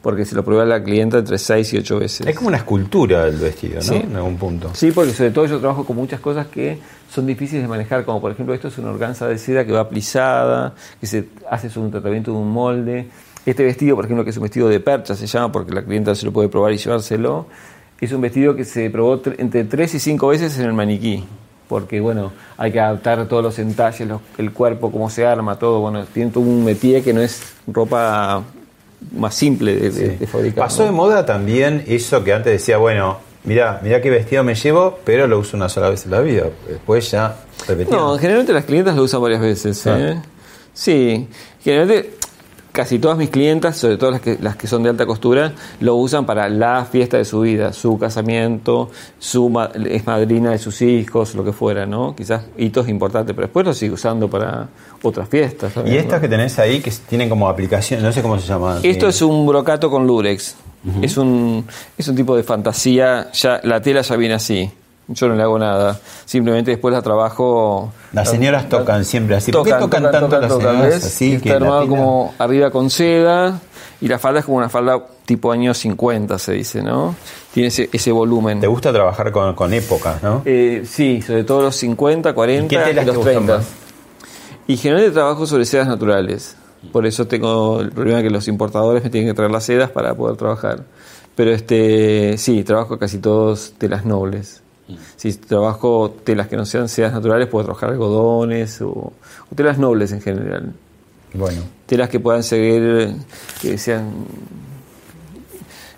[0.00, 2.24] Porque se lo prueba la clienta entre seis y ocho veces.
[2.26, 3.82] Es como una escultura el vestido, ¿no?
[3.82, 3.96] Sí.
[3.96, 4.70] En algún punto.
[4.72, 6.78] Sí, porque sobre todo yo trabajo con muchas cosas que
[7.12, 9.88] son difíciles de manejar, como por ejemplo esto es una organza de seda que va
[9.88, 13.08] plisada, que se hace un tratamiento de un molde.
[13.48, 16.14] Este vestido, por ejemplo, que es un vestido de percha, se llama porque la clienta
[16.14, 17.46] se lo puede probar y llevárselo,
[18.00, 21.24] es un vestido que se probó tre- entre tres y cinco veces en el maniquí.
[21.66, 25.80] Porque, bueno, hay que adaptar todos los entalles, los- el cuerpo, cómo se arma, todo.
[25.80, 28.42] Bueno, tiene todo un métier que no es ropa
[29.16, 30.64] más simple de, fabricar.
[30.64, 30.86] Pasó ¿no?
[30.86, 35.26] de moda también eso que antes decía, bueno, mira, mira qué vestido me llevo, pero
[35.26, 36.44] lo uso una sola vez en la vida.
[36.68, 37.34] Después ya
[37.66, 37.98] repetimos.
[38.00, 39.86] No, generalmente las clientas lo usan varias veces.
[39.86, 39.96] Ah.
[39.98, 40.22] ¿eh?
[40.74, 41.28] Sí,
[41.62, 42.17] generalmente
[42.78, 45.96] casi todas mis clientas, sobre todo las que, las que son de alta costura, lo
[45.96, 48.88] usan para la fiesta de su vida, su casamiento,
[49.18, 52.14] su ma- es madrina de sus hijos, lo que fuera, ¿no?
[52.14, 54.68] Quizás hitos importantes, pero después lo sigue usando para
[55.02, 55.72] otras fiestas.
[55.84, 58.78] Y estas que tenés ahí, que tienen como aplicación, no sé cómo se llama.
[58.84, 60.54] Esto es un brocato con lurex.
[61.02, 61.64] es, un,
[61.98, 64.70] es un tipo de fantasía, ya la tela ya viene así.
[65.08, 65.98] Yo no le hago nada.
[66.24, 67.92] Simplemente después la trabajo.
[68.12, 69.50] Las señoras tocan siempre así.
[69.50, 71.20] ¿Por qué tocan tanto las señoras.
[71.20, 73.60] Está que armado como arriba con seda
[74.00, 77.14] y la falda es como una falda tipo años 50, se dice, ¿no?
[77.52, 78.60] Tiene ese, ese volumen.
[78.60, 80.42] Te gusta trabajar con, con épocas, ¿no?
[80.44, 83.56] Eh, sí, sobre todo los 50, 40 ¿Y qué telas y los te gustan 30.
[83.56, 83.66] más?
[84.68, 86.56] Y generalmente trabajo sobre sedas naturales.
[86.92, 90.14] Por eso tengo el problema que los importadores me tienen que traer las sedas para
[90.14, 90.84] poder trabajar.
[91.34, 94.62] Pero este sí, trabajo casi todos telas nobles.
[95.16, 100.12] Si trabajo telas que no sean sedas naturales, puedo trabajar algodones o, o telas nobles
[100.12, 100.72] en general.
[101.34, 101.62] Bueno.
[101.86, 103.14] Telas que puedan seguir,
[103.60, 104.12] que sean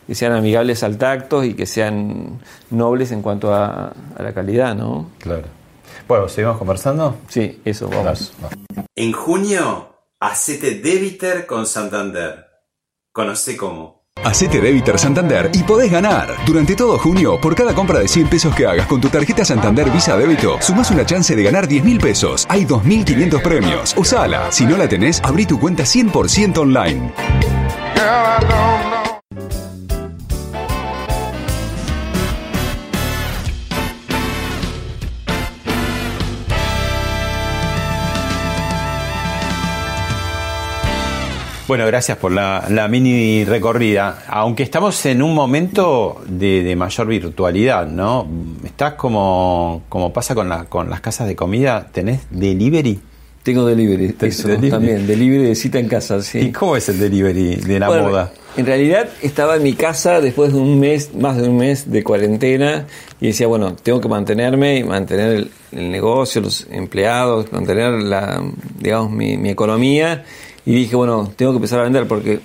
[0.07, 4.74] que sean amigables al tacto y que sean nobles en cuanto a, a la calidad,
[4.74, 5.11] ¿no?
[5.18, 5.44] Claro.
[6.09, 7.18] Bueno, ¿seguimos conversando?
[7.29, 8.33] Sí, eso, vamos.
[8.96, 12.44] En junio, hacete débiter con Santander.
[13.12, 13.99] Conoce cómo.
[14.24, 16.37] Hacete Débiter Santander y podés ganar.
[16.46, 19.90] Durante todo junio, por cada compra de 100 pesos que hagas con tu tarjeta Santander
[19.90, 22.46] Visa Débito, sumás una chance de ganar 10 mil pesos.
[22.48, 23.94] Hay 2.500 premios.
[23.96, 24.52] Usala.
[24.52, 27.12] Si no la tenés, abrí tu cuenta 100% online.
[41.70, 44.24] Bueno, gracias por la, la mini recorrida.
[44.26, 48.26] Aunque estamos en un momento de, de mayor virtualidad, ¿no?
[48.64, 52.98] Estás como, como pasa con, la, con las casas de comida, ¿tenés delivery?
[53.44, 54.68] Tengo delivery, Te- eso delivery.
[54.72, 56.40] también, delivery de cita en casa, sí.
[56.40, 58.33] ¿Y cómo es el delivery de la Bueno, moda?
[58.56, 62.02] En realidad estaba en mi casa después de un mes, más de un mes de
[62.02, 62.88] cuarentena
[63.20, 68.42] y decía, bueno, tengo que mantenerme y mantener el, el negocio, los empleados, mantener la,
[68.76, 70.24] digamos, mi, mi economía
[70.66, 72.40] y dije, bueno, tengo que empezar a vender porque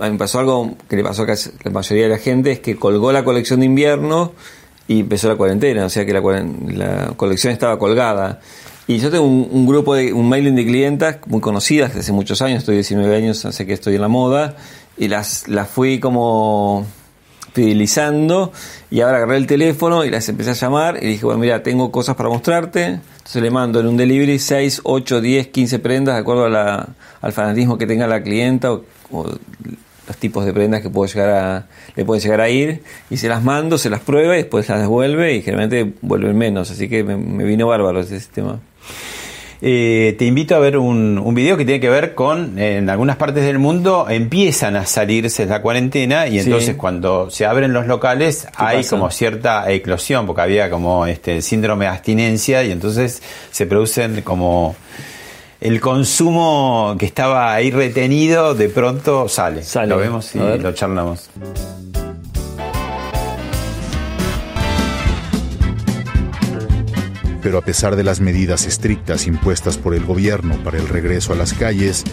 [0.00, 2.60] a mí me pasó algo que le pasó a la mayoría de la gente, es
[2.60, 4.32] que colgó la colección de invierno
[4.86, 8.40] y empezó la cuarentena, o sea que la, la colección estaba colgada.
[8.86, 12.12] Y yo tengo un, un grupo, de, un mailing de clientas muy conocidas desde hace
[12.12, 14.56] muchos años, estoy 19 años, hace que estoy en la moda,
[14.96, 16.86] y las, las fui como
[17.52, 18.52] fidelizando,
[18.90, 21.90] y ahora agarré el teléfono y las empecé a llamar, y dije, bueno, mira, tengo
[21.90, 22.84] cosas para mostrarte,
[23.16, 26.88] entonces le mando en un delivery 6, 8, 10, 15 prendas, de acuerdo a la-
[27.20, 28.82] al fanatismo que tenga la clienta, o,
[30.06, 33.28] los tipos de prendas que puedo llegar a, le puede llegar a ir y se
[33.28, 37.04] las mando, se las prueba y después las devuelve y generalmente vuelven menos, así que
[37.04, 38.58] me, me vino bárbaro ese sistema.
[39.60, 43.16] Eh, te invito a ver un, un video que tiene que ver con, en algunas
[43.16, 46.44] partes del mundo empiezan a salirse la cuarentena y Sí.
[46.46, 48.90] entonces cuando se abren los locales hay pasa?
[48.90, 54.76] como cierta eclosión, porque había como este síndrome de abstinencia y entonces se producen como
[55.60, 59.64] el consumo que estaba ahí retenido de pronto sale.
[59.64, 59.88] Sale.
[59.88, 61.30] Lo vemos y lo charlamos.
[67.42, 71.36] Pero a pesar de las medidas estrictas impuestas por el gobierno para el regreso a
[71.36, 72.04] las calles,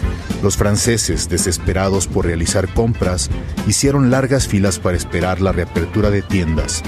[0.42, 3.28] los franceses, desesperados por realizar compras,
[3.66, 6.82] hicieron largas filas para esperar la reapertura de tiendas,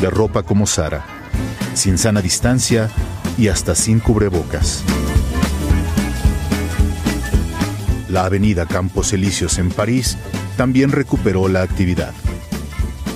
[0.00, 1.04] de ropa como Sara,
[1.74, 2.90] sin sana distancia
[3.36, 4.82] y hasta sin cubrebocas.
[8.08, 10.16] La avenida Campos Elíseos en París
[10.56, 12.14] también recuperó la actividad.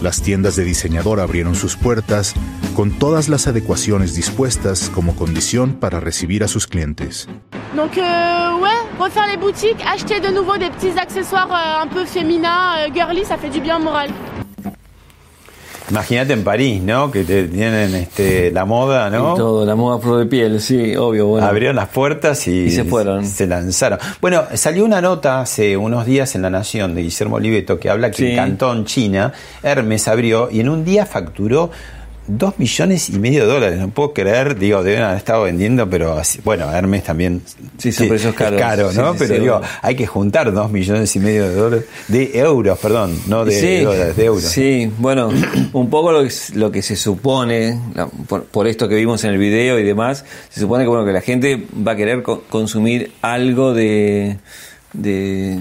[0.02, 2.34] Las tiendas de diseñador abrieron sus puertas
[2.76, 7.28] con todas las adecuaciones dispuestas como condición para recibir a sus clientes.
[7.74, 12.04] Donc euh, ouais, refaire les boutiques, acheter de nouveau des petits accessoires euh, un peu
[12.04, 14.10] féminins, euh, girly, ça fait du bien moral.
[15.90, 17.10] Imagínate en París, ¿no?
[17.10, 19.34] Que te tienen este, la moda, ¿no?
[19.34, 21.46] Y todo, la moda flor de piel, sí, obvio, bueno.
[21.46, 23.26] Abrieron las puertas y, Y se fueron.
[23.26, 23.98] Se lanzaron.
[24.20, 28.10] Bueno, salió una nota hace unos días en La Nación de Guillermo Oliveto que habla
[28.10, 28.26] que Sí.
[28.30, 29.32] en Cantón, China,
[29.62, 31.70] Hermes abrió y en un día facturó
[32.28, 33.78] dos millones y medio de dólares.
[33.80, 37.42] No puedo creer, digo, deben haber estado vendiendo, pero así- bueno, Hermes también.
[37.78, 38.60] Sí, son precios es caros.
[38.60, 39.12] caro, Sí, ¿no?
[39.12, 42.78] sí, pero sí, digo, hay que juntar dos millones y medio de dólares, de euros,
[42.78, 44.44] perdón, no de sí, dólares, de euros.
[44.44, 45.30] Sí, bueno,
[45.72, 47.78] un poco lo que, lo que se supone,
[48.28, 51.12] por, por esto que vimos en el video y demás, se supone que bueno que
[51.12, 54.36] la gente va a querer co- consumir algo de,
[54.92, 55.58] de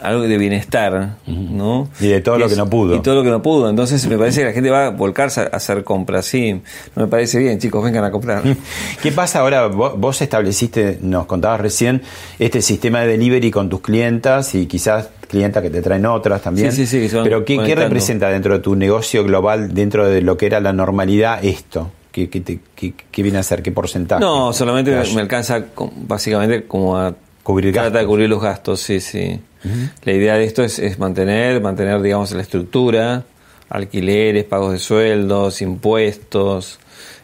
[0.00, 1.88] algo de bienestar, ¿no?
[2.00, 2.94] Y de todo lo es- que no pudo.
[2.94, 3.68] Y todo lo que no pudo.
[3.68, 6.52] Entonces me parece que la gente va a volcarse a hacer compras, sí.
[6.94, 8.42] No me parece bien, chicos, vengan a comprar.
[9.02, 9.66] ¿Qué pasa ahora?
[9.66, 12.02] Vos, estableciste, nos contabas recién,
[12.38, 16.72] este sistema de delivery con tus clientas y quizás clientas que te traen otras también.
[16.72, 20.46] Sí, sí, sí, Pero ¿qué, representa dentro de tu negocio global, dentro de lo que
[20.46, 21.90] era la normalidad, esto?
[22.12, 23.62] ¿Qué, qué, te- qué- qué viene a ser?
[23.62, 24.20] ¿Qué porcentaje?
[24.20, 25.64] No, solamente me, alcanza
[26.06, 28.00] básicamente como a Cubrir trata gastos.
[28.02, 29.38] de cubrir los gastos, sí, sí.
[30.04, 33.24] La idea de esto es, es mantener, mantener, digamos, la estructura,
[33.68, 36.78] alquileres, pagos de sueldos, impuestos.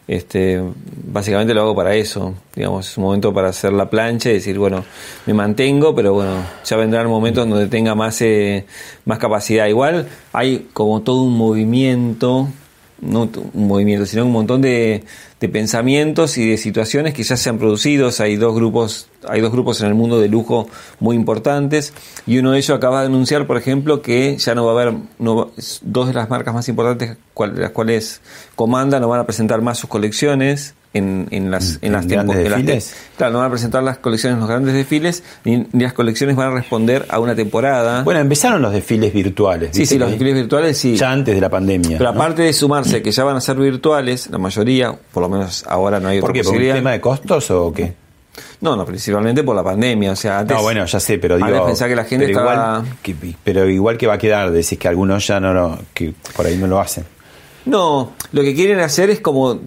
[0.07, 0.62] Este,
[1.07, 4.59] básicamente lo hago para eso, digamos, es un momento para hacer la plancha y decir,
[4.59, 4.85] bueno,
[5.24, 8.66] me mantengo, pero bueno, ya vendrán momentos donde tenga más, eh,
[9.07, 9.66] más capacidad.
[9.66, 12.49] Igual hay como todo un movimiento
[13.01, 15.05] no un movimiento, sino un montón de,
[15.40, 18.11] de pensamientos y de situaciones que ya se han producido.
[18.18, 20.68] Hay dos grupos, hay dos grupos en el mundo de lujo
[21.01, 21.92] muy importantes
[22.26, 24.95] y uno de ellos acaba de anunciar, por ejemplo, que ya no va a haber
[25.18, 25.51] no
[25.82, 28.20] dos de las marcas más importantes, cual- las cuales
[28.55, 30.74] comandan, no van a presentar más sus colecciones.
[30.95, 32.97] En, en las en, ¿En las grandes tempo- en las desfiles?
[33.16, 36.36] claro no van a presentar las colecciones en los grandes desfiles ni, ni las colecciones
[36.36, 39.70] van a responder a una temporada Bueno, empezaron los desfiles virtuales.
[39.72, 41.99] sí sí los desfiles virtuales sí Ya antes de la pandemia.
[41.99, 42.16] pero ¿no?
[42.20, 45.99] aparte de sumarse que ya van a ser virtuales, la mayoría, por lo menos ahora
[45.99, 46.47] no hay ¿Por otra qué?
[46.49, 47.92] ¿Por un tema de costos o qué?
[48.61, 50.12] No, no, principalmente por la pandemia.
[50.12, 51.47] O sea, antes, no, bueno, ya sé, pero digo.
[51.47, 52.78] antes pensaba que la gente pero estaba.
[52.78, 55.78] Igual, que, pero igual que va a quedar, decís que algunos ya no lo.
[55.92, 57.05] que por ahí no lo hacen.
[57.66, 59.59] No, lo que quieren hacer es como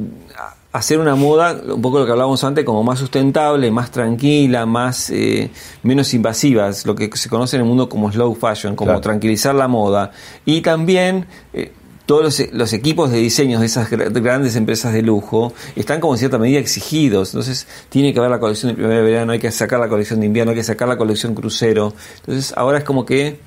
[0.78, 5.10] hacer una moda, un poco lo que hablábamos antes, como más sustentable, más tranquila, más
[5.10, 5.50] eh,
[5.84, 9.02] menos invasivas, lo que se conoce en el mundo como slow fashion, como Claro.
[9.02, 10.12] tranquilizar la moda.
[10.46, 11.72] Y también eh,
[12.06, 16.14] todos los, los equipos de diseño de esas gra- grandes empresas de lujo están como
[16.14, 17.30] en cierta medida exigidos.
[17.34, 20.28] Entonces tiene que haber la colección de primavera verano, hay que sacar la colección de
[20.28, 21.94] invierno, hay que sacar la colección crucero.
[22.22, 23.40] Entonces ahora es como que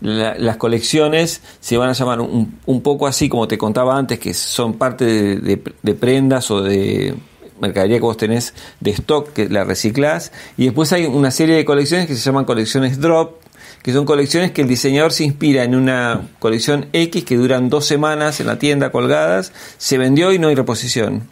[0.00, 4.18] la- las colecciones se van a llamar un, un poco así como te contaba antes,
[4.18, 7.14] que son parte de, de- de prendas o de
[7.60, 11.64] mercadería que vos tenés de stock que la reciclás y después hay una serie de
[11.64, 13.36] colecciones que se llaman colecciones drop
[13.82, 17.86] que son colecciones que el diseñador se inspira en una colección X que duran dos
[17.86, 21.22] semanas en la tienda colgadas, se vendió y no hay reposición.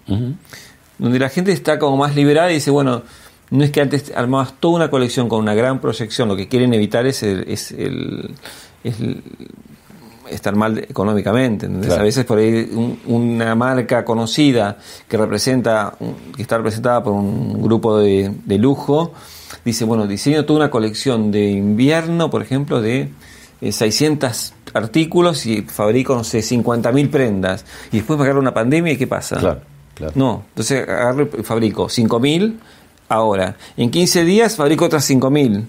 [0.98, 3.02] Donde la gente está como más liberada y dice, bueno,
[3.54, 6.74] no es que antes armabas toda una colección con una gran proyección, lo que quieren
[6.74, 8.30] evitar es el, es el,
[8.82, 9.22] es el-
[10.30, 11.68] estar mal económicamente.
[11.68, 12.00] Claro.
[12.00, 15.94] A veces por ahí un- una marca conocida que representa,
[16.34, 19.12] que está representada por un grupo de, de lujo,
[19.64, 23.10] dice, bueno, diseño toda una colección de invierno, por ejemplo, de
[23.60, 27.64] eh, 600 artículos y fabrico, no sé, 50.000 prendas.
[27.92, 29.36] Y después me agarra una pandemia y ¿qué pasa?
[29.38, 29.60] Claro,
[29.94, 30.12] claro.
[30.16, 32.58] No, entonces agarro y fabrico 5.000
[33.14, 33.56] ahora.
[33.76, 35.64] En 15 días fabrico otras 5.000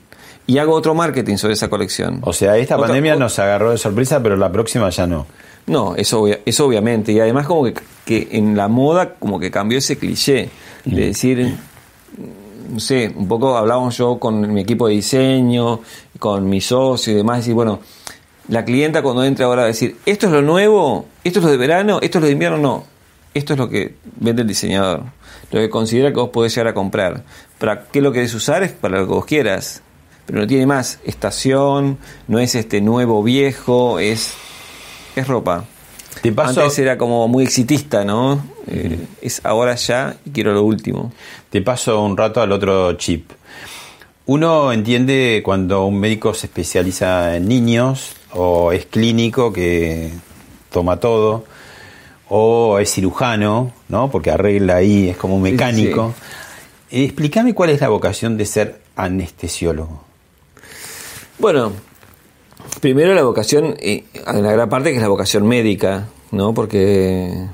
[0.47, 2.19] y hago otro marketing sobre esa colección.
[2.21, 5.25] O sea, esta Otra- pandemia nos agarró de sorpresa, pero la próxima ya no.
[5.67, 7.11] No, eso, obvia- eso obviamente.
[7.11, 7.73] Y además como que,
[8.05, 10.49] que en la moda como que cambió ese cliché
[10.83, 11.55] de decir,
[12.69, 15.79] no sé, un poco hablábamos yo con mi equipo de diseño,
[16.19, 17.79] con mi socio y demás, decir, bueno,
[18.47, 21.57] la clienta cuando entra ahora a decir, esto es lo nuevo, esto es lo de
[21.57, 22.83] verano, esto es lo de invierno, no.
[23.33, 25.01] Esto es lo que vende el diseñador,
[25.55, 27.23] lo que considera que vos podés llegar a comprar.
[27.57, 28.61] ¿Para qué lo querés usar?
[28.63, 29.81] Es para lo que vos quieras.
[30.25, 31.97] Pero no tiene más estación,
[32.27, 34.33] no es este nuevo viejo, es
[35.15, 35.63] es ropa.
[36.21, 38.45] Te paso- Antes era como muy exitista, ¿no?
[38.67, 41.13] Eh, es ahora ya y quiero lo último.
[41.49, 43.31] Te paso un rato al otro chip.
[44.25, 50.11] Uno entiende cuando un médico se especializa en niños o es clínico que
[50.71, 51.45] toma todo
[52.29, 54.09] o es cirujano, ¿no?
[54.09, 56.13] Porque arregla ahí, es como un Sí, sí, mecánico.
[56.91, 60.03] Eh, Explícame cuál es la vocación de ser anestesiólogo.
[61.39, 61.73] Bueno,
[62.81, 66.53] primero la vocación, hay una gran parte que es la vocación médica, ¿no?
[66.53, 67.47] Porque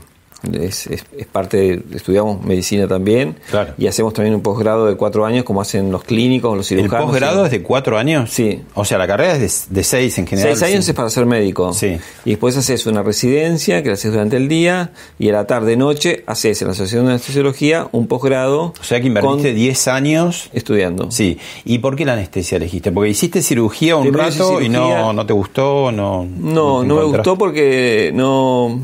[0.53, 3.73] es, es- es parte, de- estudiamos medicina también Claro.
[3.77, 7.07] y hacemos también un posgrado de cuatro años como hacen los clínicos, los ¿El cirujanos.
[7.09, 8.31] posgrado y- es de cuatro años?
[8.31, 8.61] Sí.
[8.73, 10.55] O sea, la carrera es de, de seis en general.
[10.57, 10.91] Seis años sí.
[10.91, 11.73] es para ser médico.
[11.73, 11.97] Sí.
[12.25, 15.77] Y después haces una residencia que la haces durante el día y a la tarde
[15.77, 18.73] noche haces en la Asociación de Anestesiología un posgrado.
[18.79, 20.49] O sea que invertiste con- 10 años.
[20.53, 21.11] estudiando.
[21.11, 21.37] Sí.
[21.65, 22.91] ¿Y por qué la anestesia elegiste?
[22.91, 26.25] Porque hiciste cirugía un Primero rato y no, no te gustó, no.
[26.25, 28.79] No, te no me gustó porque no.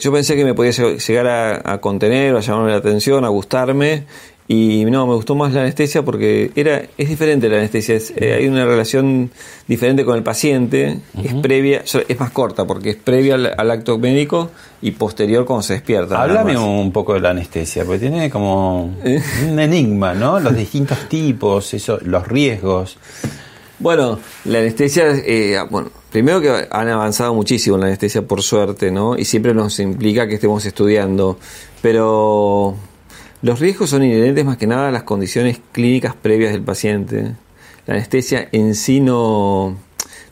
[0.00, 3.28] Yo pensé que me podía lle- llegar a, a contener, a llamarme la atención, a
[3.28, 4.04] gustarme.
[4.48, 7.96] Y no, me gustó más la anestesia porque era es diferente la anestesia.
[7.96, 9.30] es- eh, hay una relación
[9.66, 10.98] diferente con el paciente.
[11.22, 14.50] Es previa, es más corta porque es previa al, al acto médico
[14.82, 16.22] y posterior cuando se despierta.
[16.22, 19.20] Háblame un poco de la anestesia, porque tiene como Eh.
[19.50, 20.38] un enigma, ¿no?
[20.38, 22.98] Los distintos tipos, eso, los riesgos.
[23.80, 28.90] Bueno, la anestesia, eh, bueno, primero que han avanzado muchísimo en la anestesia por suerte,
[28.90, 29.18] ¿no?
[29.18, 31.38] Y siempre nos implica que estemos estudiando,
[31.82, 32.74] pero
[33.42, 37.34] los riesgos son inherentes más que nada a las condiciones clínicas previas del paciente.
[37.84, 39.76] La anestesia en sí no,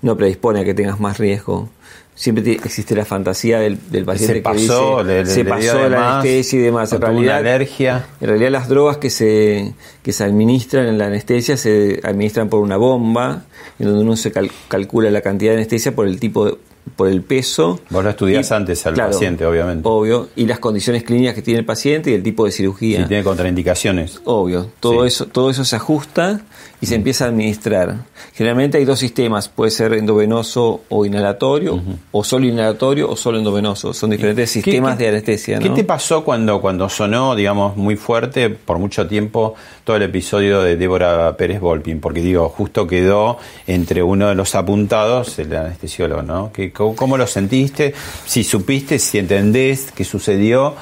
[0.01, 1.69] no predispone a que tengas más riesgo
[2.15, 6.63] siempre existe la fantasía del, paciente se pasó, que dice, se pasó la anestesia y
[6.63, 6.93] demás.
[6.93, 8.07] En realidad, alergia.
[8.21, 12.61] en realidad las drogas que se, que se administran en la anestesia se administran por
[12.61, 13.45] una bomba,
[13.79, 14.33] en donde uno se
[14.69, 16.57] calcula la cantidad de anestesia por el tipo de,
[16.97, 17.81] por el peso.
[17.91, 19.89] Vos lo estudiás antes al paciente, obviamente.
[19.89, 23.03] Obvio, y las condiciones clínicas que tiene el paciente y el tipo de cirugía.
[23.03, 24.21] Si tiene contraindicaciones.
[24.25, 26.41] Obvio, todo eso todo eso se ajusta
[26.81, 27.97] y se empieza a administrar.
[28.35, 31.81] Generalmente hay dos sistemas, puede ser endovenoso o inhalatorio,
[32.13, 33.95] o solo inhalatorio o solo endovenoso.
[33.95, 35.59] Son diferentes sistemas de anestesia.
[35.59, 39.55] ¿Qué te pasó cuando, cuando sonó, digamos, muy fuerte por mucho tiempo
[39.85, 42.01] todo el episodio de Débora Pérez Volpin?
[42.01, 46.53] Porque digo, justo quedó entre uno de los apuntados el anestesiólogo, ¿no?
[46.75, 47.95] ¿Cómo lo sentiste?
[48.27, 50.75] Si supiste, si entendés qué sucedió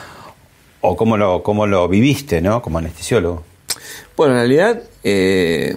[0.80, 2.62] o cómo lo, cómo lo viviste, ¿no?
[2.62, 3.44] Como anestesiólogo.
[4.16, 5.76] Bueno, en realidad eh,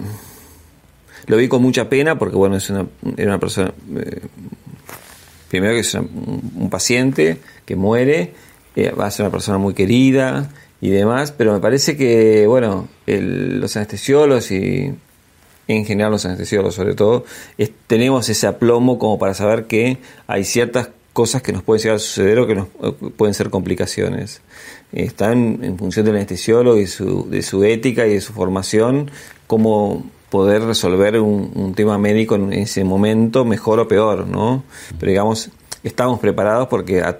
[1.26, 2.86] lo vi con mucha pena porque, bueno, es una,
[3.16, 4.22] era una persona, eh,
[5.48, 8.32] primero que es un, paciente que muere,
[8.74, 10.50] eh, va a ser una persona muy querida
[10.80, 14.94] y demás, pero me parece que, bueno, los anestesiólogos y
[15.68, 17.24] en general los anestesiólogos sobre todo,
[17.86, 21.98] tenemos ese aplomo como para saber que hay ciertas cosas que nos pueden llegar a
[21.98, 22.68] suceder o que nos
[23.16, 24.42] pueden ser complicaciones
[24.92, 29.10] están en función del anestesiólogo y su, de su ética y de su formación,
[29.46, 34.64] cómo poder resolver un, tema médico en ese momento mejor o peor, ¿no?
[34.98, 35.50] Pero digamos,
[35.82, 37.18] estamos preparados porque a,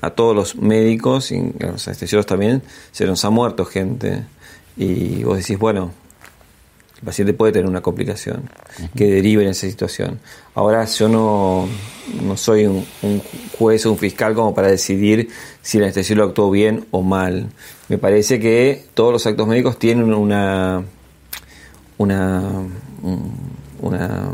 [0.00, 2.62] a todos los médicos y a los anestesiólogos también
[2.92, 4.24] se nos ha muerto gente.
[4.76, 5.92] Y vos decís, bueno,
[7.00, 8.42] el paciente puede tener una complicación
[8.94, 10.20] que derive en esa situación.
[10.54, 11.66] Ahora yo no,
[12.22, 12.84] no soy un,
[13.56, 15.30] juez o un fiscal como para decidir
[15.62, 17.48] si el anestesiólogo actuó bien o mal.
[17.88, 20.84] Me parece que todos los actos médicos tienen una,
[21.96, 22.52] una,
[23.80, 24.28] una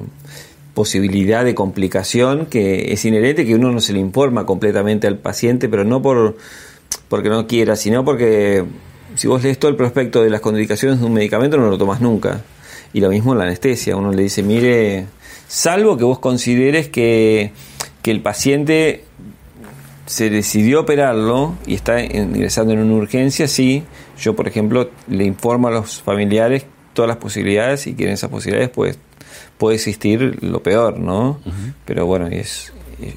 [0.75, 5.69] posibilidad de complicación que es inherente, que uno no se le informa completamente al paciente,
[5.69, 6.37] pero no por
[7.09, 8.65] porque no quiera, sino porque
[9.15, 12.01] si vos lees todo el prospecto de las contraindicaciones de un medicamento no lo tomas
[12.01, 12.43] nunca.
[12.93, 15.07] Y lo mismo en la anestesia, uno le dice, mire,
[15.49, 17.53] salvo que vos consideres que,
[18.05, 19.03] el paciente
[20.07, 23.83] se decidió operarlo y está ingresando en una urgencia, sí,
[24.17, 28.31] yo por ejemplo le informo a los familiares todas las posibilidades y que en esas
[28.31, 28.97] posibilidades pues,
[29.59, 31.41] puede existir lo peor, ¿no?
[31.85, 32.73] Pero bueno, y, es,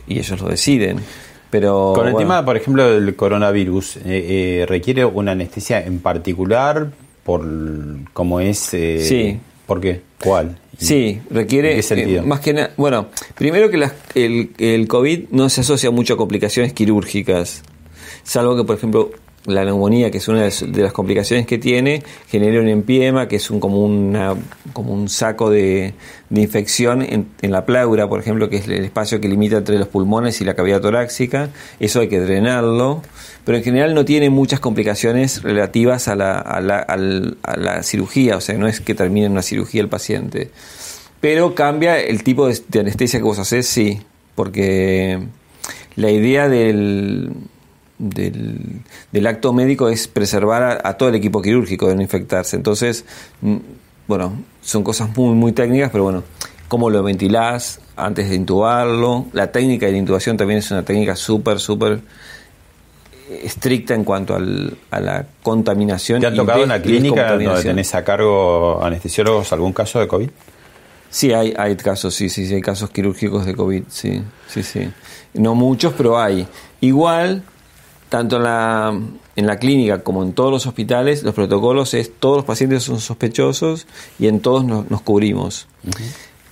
[0.07, 1.01] y ellos lo deciden.
[1.49, 6.91] Pero, Con el tema, por ejemplo, del coronavirus, eh, eh, ¿requiere una anestesia en particular
[7.23, 7.43] por
[8.13, 9.39] cómo es eh, sí.
[9.69, 10.01] ¿Por qué?
[10.23, 10.57] ¿Cuál?
[10.79, 15.91] Sí, requiere eh, más que nada, bueno, primero que el, el COVID no se asocia
[15.91, 17.61] mucho a complicaciones quirúrgicas,
[18.23, 19.11] salvo que, por ejemplo,
[19.49, 23.49] la neumonía, que es una de las complicaciones que tiene, genera un empiema, que es
[23.49, 23.81] un, como,
[24.73, 25.93] como un saco de,
[26.31, 30.39] infección en, la pleura, por ejemplo, que es el espacio que limita entre los pulmones
[30.41, 31.49] y la cavidad torácica.
[31.79, 33.01] Eso hay que drenarlo,
[33.45, 38.57] pero en general no tiene muchas complicaciones relativas a la, a la, cirugía, o sea,
[38.57, 40.51] no es que termine una cirugía el paciente.
[41.21, 44.01] Pero cambia el tipo de, de anestesia que vos haces, sí,
[44.35, 45.19] porque
[45.95, 47.31] la idea del
[47.99, 48.81] del,
[49.11, 52.55] del, acto médico es preservar a, todo el equipo quirúrgico de no infectarse.
[52.55, 53.05] Entonces,
[53.41, 53.57] mm,
[54.07, 56.23] bueno, son cosas muy, muy técnicas, pero bueno,
[56.67, 59.27] cómo lo ventilás antes de intubarlo.
[59.33, 61.99] La técnica de la intubación también es una técnica súper, súper
[63.43, 66.21] estricta en cuanto al, a la contaminación.
[66.21, 70.29] ¿Te ha tocado en la clínica donde tenés a cargo anestesiólogos algún caso de COVID?
[71.09, 74.89] Sí, hay, hay casos, sí, sí, sí, hay casos quirúrgicos de COVID, sí, sí, sí.
[75.33, 76.47] No muchos, pero hay.
[76.81, 77.43] Igual,
[78.09, 78.99] tanto en la,
[79.35, 82.99] en la clínica como en todos los hospitales, los protocolos es todos los pacientes son
[82.99, 83.87] sospechosos
[84.17, 85.67] y en todos nos, cubrimos.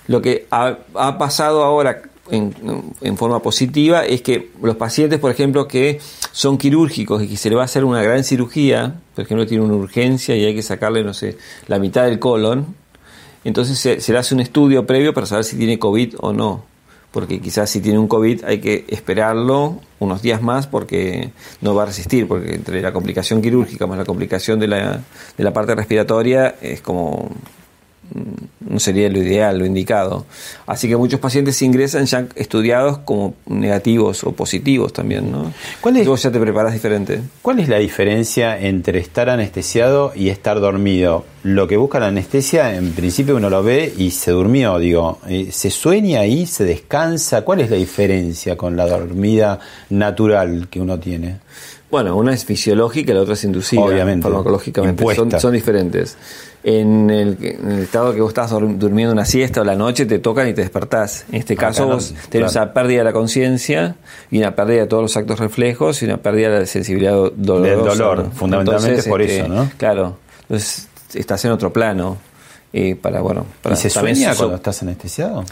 [0.07, 0.77] Lo que ha,
[1.17, 2.55] pasado ahora en,
[3.01, 5.99] en, forma positiva es que los pacientes, por ejemplo, que
[6.31, 9.63] son quirúrgicos y que se le va a hacer una gran cirugía, por ejemplo, tiene
[9.63, 11.37] una urgencia y hay que sacarle, no sé,
[11.67, 12.75] la mitad del colon,
[13.43, 16.76] entonces se, se le hace un estudio previo para saber si tiene COVID o no
[17.11, 21.31] porque quizás si tiene un COVID hay que esperarlo unos días más porque
[21.61, 25.01] no va a resistir, porque entre la complicación quirúrgica más la complicación de la,
[25.37, 27.29] de la parte respiratoria es como
[28.59, 30.25] no sería lo ideal, lo indicado.
[30.65, 35.53] Así que muchos pacientes ingresan ya estudiados como negativos o positivos también, ¿no?
[35.81, 37.21] ¿Cuál es- Vos ya te preparas diferente.
[37.41, 41.25] ¿Cuál es la diferencia entre estar anestesiado y estar dormido?
[41.43, 45.19] Lo que busca la anestesia, en principio uno lo ve y se durmió, digo.
[45.29, 46.45] Eh, ¿Se sueña ahí?
[46.45, 47.43] ¿Se descansa?
[47.43, 49.59] ¿Cuál es la diferencia con la dormida
[49.89, 51.37] natural que uno tiene?
[51.89, 54.23] Bueno, una es fisiológica y la otra es inducida, Obviamente.
[54.23, 55.05] farmacológicamente.
[55.39, 56.17] Son, diferentes.
[56.63, 60.05] En el, en el estado que vos estás dur- durmiendo una siesta o la noche,
[60.05, 61.23] te tocan y te despertás.
[61.29, 62.65] En este Acá caso, no, vos tenés claro.
[62.67, 63.95] una pérdida de la conciencia
[64.29, 67.29] y una pérdida de todos los actos reflejos y una pérdida de la sensibilidad do-
[67.33, 67.75] dolorosa.
[67.89, 68.31] Del dolor, ¿no?
[68.31, 69.69] fundamentalmente por eso, ¿no?
[69.77, 70.17] Claro.
[70.41, 72.17] Entonces, estás en otro plano.
[72.73, 75.45] eh, para, bueno, para ¿Y se sueña cuando estás anestesiado?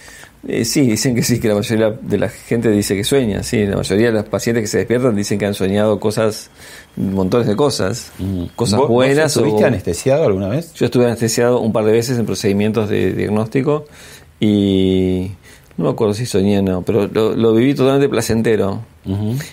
[0.47, 3.65] Eh, sí, dicen que sí, que la mayoría de la gente dice que sueña, sí,
[3.65, 6.49] la mayoría de los pacientes que se despiertan dicen que han soñado cosas,
[6.95, 8.11] montones de cosas,
[8.55, 8.81] cosas Mm.
[8.81, 9.17] ¿Vos- buenas.
[9.23, 10.73] ¿Vos estuviste o- anestesiado alguna vez?
[10.73, 13.85] Yo estuve anestesiado un par de veces en procedimientos de diagnóstico
[14.39, 15.31] y
[15.77, 18.81] no me acuerdo si soñé o no, pero lo, lo viví totalmente placentero.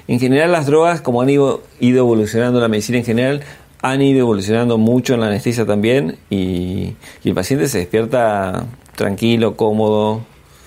[0.08, 3.42] En general las drogas, como han ido, ido evolucionando la medicina en general,
[3.82, 8.64] han ido evolucionando mucho en la anestesia también y, y el paciente se despierta
[8.96, 10.22] tranquilo, cómodo.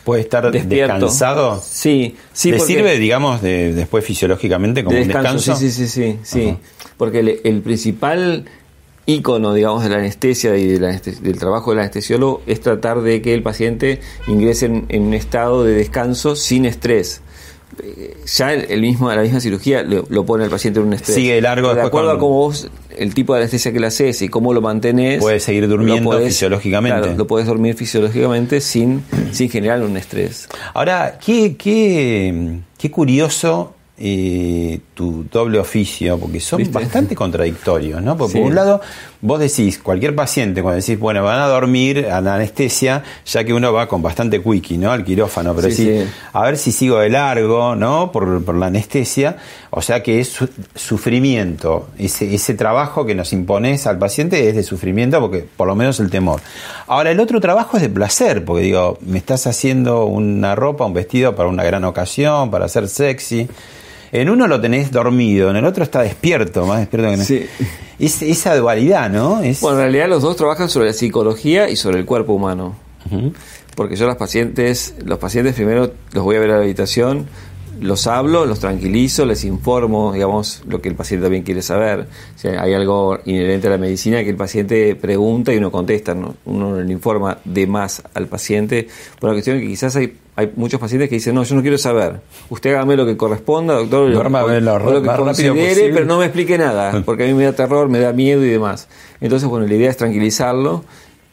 [0.05, 0.93] ¿Puede estar Despierto.
[0.93, 1.61] descansado?
[1.61, 2.51] Sí, sí.
[2.51, 5.55] ¿Le sirve, digamos, de, después fisiológicamente como de un descanso?
[5.55, 6.55] Sí, sí, sí, sí.
[6.95, 8.45] Porque el, el principal
[9.07, 13.21] ícono, digamos, de la anestesia y de la del trabajo del anestesiólogo es tratar de
[13.21, 17.21] que el paciente ingrese en, en un estado de descanso sin estrés.
[17.83, 21.15] Eh, Ya el, mismo, la misma cirugía lo, lo pone al paciente en un estrés.
[21.15, 24.21] Sigue largo De acuerdo con- a cómo vos, el tipo de anestesia que le haces
[24.21, 25.19] y cómo lo mantenés.
[25.19, 26.99] Puede seguir durmiendo podés- fisiológicamente.
[26.99, 30.47] claro, lo puedes dormir fisiológicamente sin, sin generar un estrés.
[30.73, 36.73] Ahora, qué, qué, qué curioso eh, tu doble oficio, porque son ¿Viste?
[36.73, 38.17] bastante contradictorios, ¿no?
[38.17, 38.39] Porque Sí.
[38.39, 38.81] por un lado,
[39.25, 43.53] vos decís, cualquier paciente, cuando decís, bueno, van a dormir a la anestesia, ya que
[43.53, 44.91] uno va con bastante quickie, ¿no?
[44.91, 46.13] Al quirófano, pero Sí, decís, sí.
[46.33, 48.11] a ver si sigo de largo, ¿no?
[48.11, 49.37] Por, por la anestesia,
[49.71, 54.55] o sea que es su- sufrimiento, ese, ese trabajo que nos impones al paciente es
[54.55, 56.41] de sufrimiento, porque por lo menos el temor.
[56.87, 60.93] Ahora, el otro trabajo es de placer, porque digo, me estás haciendo una ropa, un
[60.93, 63.47] vestido para una gran ocasión, para ser sexy.
[64.11, 67.23] En uno lo tenés dormido, en el otro está despierto, más despierto que no.
[67.23, 67.45] Sí.
[67.99, 69.41] Es, esa dualidad, ¿no?
[69.41, 72.75] Es, Bueno, en realidad los dos trabajan sobre la psicología y sobre el cuerpo humano.
[73.75, 77.27] Porque yo a los pacientes, los pacientes primero los voy a ver a la habitación,
[77.79, 82.07] los hablo, los tranquilizo, les informo, digamos, lo que el paciente también quiere saber.
[82.35, 86.15] O sea, hay algo inherente a la medicina que el paciente pregunta y uno contesta,
[86.15, 86.35] ¿no?
[86.45, 88.87] uno no le informa de más al paciente.
[89.19, 91.77] Por la cuestión que quizás hay, hay muchos pacientes que dicen, no, yo no quiero
[91.77, 92.21] saber.
[92.49, 96.57] Usted hágame lo que corresponda, doctor, lo o lo que considere, pero no me explique
[96.57, 98.87] nada, porque a mí me da terror, me da miedo y demás.
[99.21, 100.83] Entonces, bueno, la idea es tranquilizarlo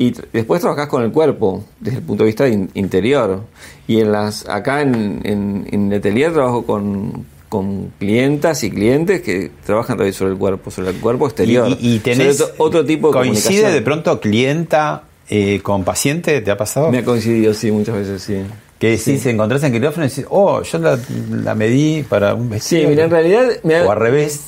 [0.09, 3.40] y después trabajás con el cuerpo desde el punto de vista in- interior.
[3.86, 6.00] Y en las acá en, en, en
[6.32, 11.26] trabajo con, con clientas y clientes que trabajan también sobre el cuerpo, sobre el cuerpo
[11.26, 11.68] exterior.
[11.80, 16.40] y, y tenés, Sobre otro, tipo de ¿Coincide de pronto clienta eh, con paciente?
[16.40, 16.90] ¿Te ha pasado?
[16.90, 18.38] Me ha coincidido, sí, muchas veces, sí.
[18.78, 19.28] Que decís, Sí.
[19.28, 20.98] encontrás en quirófano y decís, oh, yo la,
[21.44, 22.82] la medí para un vestido.
[22.82, 24.40] Sí, mira, en realidad me ha- O al revés.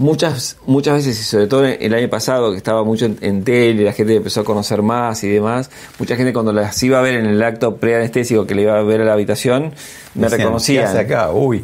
[0.00, 3.84] Muchas, muchas veces, y sobre todo el año pasado, que estaba mucho en, en tele,
[3.84, 7.16] la gente empezó a conocer más y demás, mucha gente cuando las iba a ver
[7.16, 9.74] en el acto preanestésico que le iba a ver a la habitación,
[10.14, 10.84] me Decían, reconocían.
[10.84, 11.30] ¿qué hace acá?
[11.32, 11.62] Uy.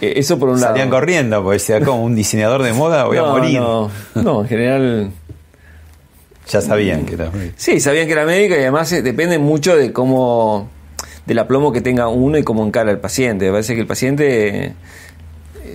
[0.00, 0.72] Eh, Eso por un lado.
[0.72, 3.60] Salían corriendo, porque decía, como un diseñador de moda, voy a morir.
[3.60, 5.10] No, no, en general
[6.48, 7.30] Ya sabían que era.
[7.56, 10.68] Sí, sabían que era médica y además eh, depende mucho de cómo,
[11.24, 13.44] del aplomo que tenga uno y cómo encara el paciente.
[13.44, 14.72] Me parece que el paciente eh,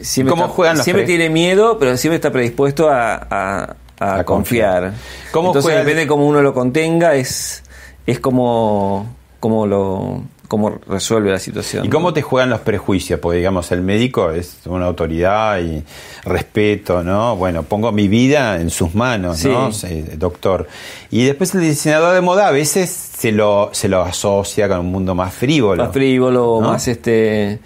[0.04, 4.20] siempre, ¿Cómo está- juegan siempre pre- tiene miedo, pero siempre está predispuesto a, a- a
[4.20, 4.82] A confiar.
[4.84, 4.94] confiar.
[5.32, 7.64] ¿Cómo Entonces juega el- depende de cómo uno lo contenga, es,
[8.06, 11.86] es como, como lo cómo resuelve la situación.
[11.86, 13.20] ¿Y cómo te juegan los prejuicios?
[13.20, 15.84] Porque, digamos, el médico es una autoridad y
[16.24, 17.36] respeto, ¿no?
[17.36, 19.72] Bueno, pongo mi vida en sus manos, ¿no?
[19.72, 20.68] Sí, doctor.
[21.10, 24.92] Y después el diseñador de moda a veces se lo, se lo asocia con un
[24.92, 25.84] mundo más frívolo.
[25.84, 26.70] más frívolo, ¿no?
[26.70, 27.60] más este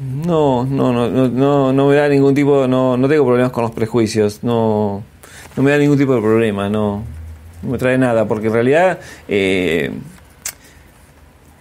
[0.00, 3.72] no, no, no, no, no, me da ningún tipo, no, no tengo problemas con los
[3.72, 5.02] prejuicios, no,
[5.56, 7.02] no me da ningún tipo de problema, no,
[7.62, 9.90] no me trae nada, porque en realidad eh,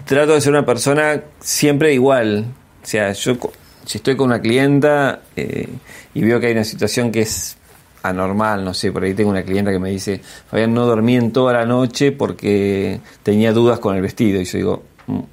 [0.06, 2.46] trato de ser una persona siempre igual,
[2.84, 3.38] o sea, yo
[3.86, 5.70] si estoy con una clienta eh,
[6.14, 7.58] y veo que hay una situación que es
[8.04, 11.32] anormal, no sé, por ahí tengo una clienta que me dice, Fabián, no dormí en
[11.32, 15.26] toda la noche porque tenía dudas con el vestido, y yo digo, "Mm, mm,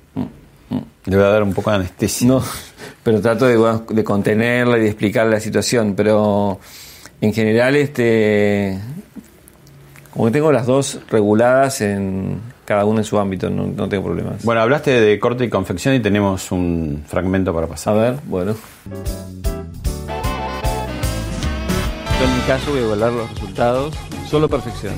[1.05, 2.29] Le voy a dar un poco de anestesia.
[2.29, 2.43] no,
[3.03, 6.61] pero trato de, bueno, de contenerla y de explicarle la situación, pero
[7.21, 8.79] en general, este,
[10.13, 14.05] como que tengo las dos reguladas en cada uno en su ámbito, no, no tengo
[14.05, 14.45] problemas.
[14.45, 17.97] Bueno, hablaste de corte y confección y tenemos un fragmento para pasar.
[17.97, 18.55] A ver, bueno.
[22.19, 23.95] Yo en mi caso voy a evaluar los resultados,
[24.29, 24.95] solo perfección.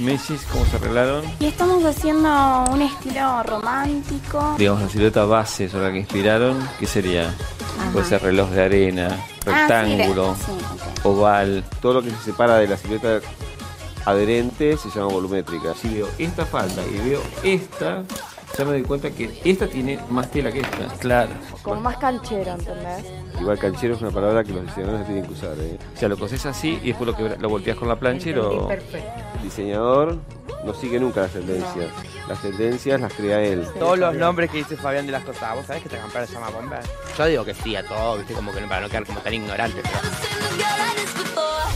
[0.00, 1.24] Messi, cómo se arreglaron.
[1.40, 4.54] Y estamos haciendo un estilo romántico.
[4.58, 7.34] Digamos, la silueta base sobre la que inspiraron, ¿qué sería?
[7.92, 9.08] Puede ser reloj de arena,
[9.46, 10.52] Ah, rectángulo, sí,
[11.04, 11.64] oval.
[11.80, 13.20] Todo lo que se separa de la silueta
[14.04, 15.74] adherente se llama volumétrica.
[15.74, 18.02] Si veo esta falda y veo esta,
[18.60, 20.86] ya me doy cuenta que esta tiene más tela que esta.
[20.98, 21.30] Claro.
[21.62, 23.06] Como más canchero, ¿entendés?
[23.40, 25.54] Igual canchero es una palabra que los diseñadores tienen que usar.
[25.58, 25.78] ¿eh?
[25.94, 28.34] O sea, lo coses así y después lo, que, lo volteas con la plancha y
[28.34, 28.68] lo...
[28.68, 29.22] Perfecto.
[29.36, 30.18] El diseñador
[30.62, 31.86] no sigue nunca las tendencias.
[32.28, 33.66] Las tendencias las crea él.
[33.78, 36.34] Todos los nombres que dice Fabián de las cosas, ¿vos sabés que esta campana se
[36.34, 36.80] llama Bomber?
[37.16, 39.32] Yo digo que sí a todo, viste, como que no, para no quedar como tan
[39.32, 40.39] ignorante, pero...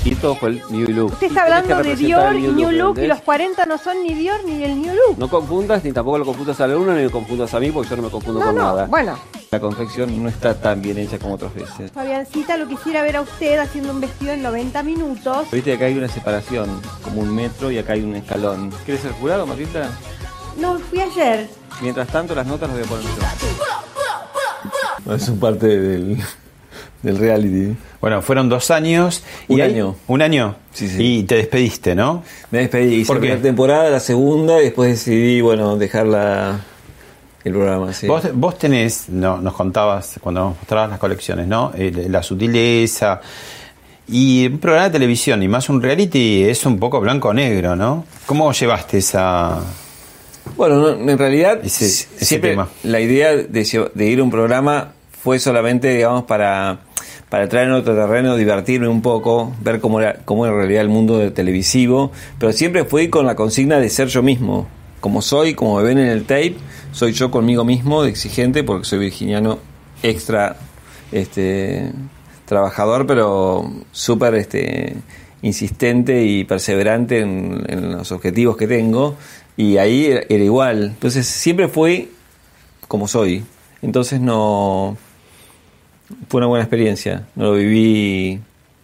[0.06, 1.12] Y todo fue el New Look.
[1.12, 4.12] Usted Y está hablando de Dior y New Look y los 40 no son ni
[4.12, 5.18] Dior ni el New Look.
[5.18, 7.96] No confundas ni tampoco lo confundas al alumno ni me confundas a mí porque yo
[7.96, 8.84] no me confundo No, con no, nada.
[8.86, 9.18] bueno.
[9.50, 11.90] La confección no está tan bien hecha como otras veces.
[11.92, 15.46] Fabiancita, lo quisiera ver a usted haciendo un vestido en 90 minutos.
[15.50, 18.70] Viste que acá hay una separación, como un metro y acá hay un escalón.
[18.84, 19.88] ¿Quieres ser jurado, Matilda?
[20.58, 21.48] No, fui ayer.
[21.80, 23.06] Mientras tanto, las notas las voy a poner
[25.06, 25.14] yo.
[25.14, 26.22] Es un parte del,
[27.04, 27.76] del reality.
[28.00, 29.22] Bueno, fueron dos años.
[29.48, 29.94] Un y año.
[30.08, 30.56] un año.
[30.72, 30.96] Sí, sí.
[31.18, 32.24] Y te despediste, ¿no?
[32.50, 33.26] Me despedí, hice ¿Por la qué?
[33.28, 36.58] primera temporada, la segunda, y después decidí, bueno, dejar la,
[37.44, 37.92] el programa.
[37.92, 38.06] Sí.
[38.08, 41.72] Vos, vos tenés, no, nos contabas cuando nos mostrabas las colecciones, ¿no?
[41.76, 43.20] El- la sutileza.
[44.08, 47.74] Y un programa de televisión y más un reality es un poco blanco o negro,
[47.76, 48.04] ¿no?
[48.26, 49.60] ¿Cómo llevaste esa,
[50.56, 52.68] Bueno, no, en realidad Ese- si- ese siempre tema.
[52.82, 54.92] la idea de, de ir a un programa
[55.22, 56.80] fue solamente, digamos, para,
[57.34, 60.82] para entrar en otro terreno, divertirme un poco, ver cómo era, cómo era en realidad
[60.82, 64.68] el mundo televisivo, pero siempre fui con la consigna de ser yo mismo.
[65.00, 66.54] Como soy, como me ven en el tape,
[66.92, 69.58] soy yo conmigo mismo, de exigente, porque soy virginiano
[70.04, 70.58] extra
[71.10, 71.90] este
[72.44, 74.94] trabajador, pero súper este
[75.42, 79.16] insistente y perseverante en, los objetivos que tengo.
[79.56, 80.84] Y ahí era igual.
[80.84, 82.12] Entonces siempre fui
[82.86, 83.42] como soy.
[83.82, 84.96] Entonces no...
[86.28, 87.24] Fue una buena experiencia.
[87.34, 88.38] No lo viví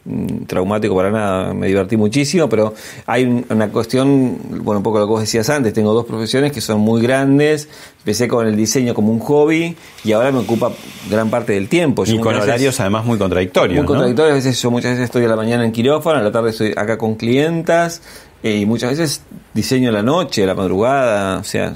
[0.07, 1.53] mm, traumático para nada.
[1.53, 2.73] Me divertí muchísimo, pero
[3.07, 5.75] hay un- una cuestión, bueno, un poco lo que vos decías antes.
[5.75, 7.69] Tengo dos profesiones que son muy grandes.
[7.99, 10.73] Empecé con el diseño como un hobby y ahora me ocupa
[11.11, 12.05] gran parte del tiempo.
[12.07, 13.87] Yo y con veces- horarios además muy contradictorios, muy ¿no?
[13.89, 14.33] contradictorio.
[14.33, 16.71] A veces yo muchas veces estoy a la mañana en quirófano, a la tarde estoy
[16.75, 18.01] acá con clientas
[18.43, 21.39] eh, y muchas veces diseño a la noche, a la madrugada.
[21.39, 21.75] O sea,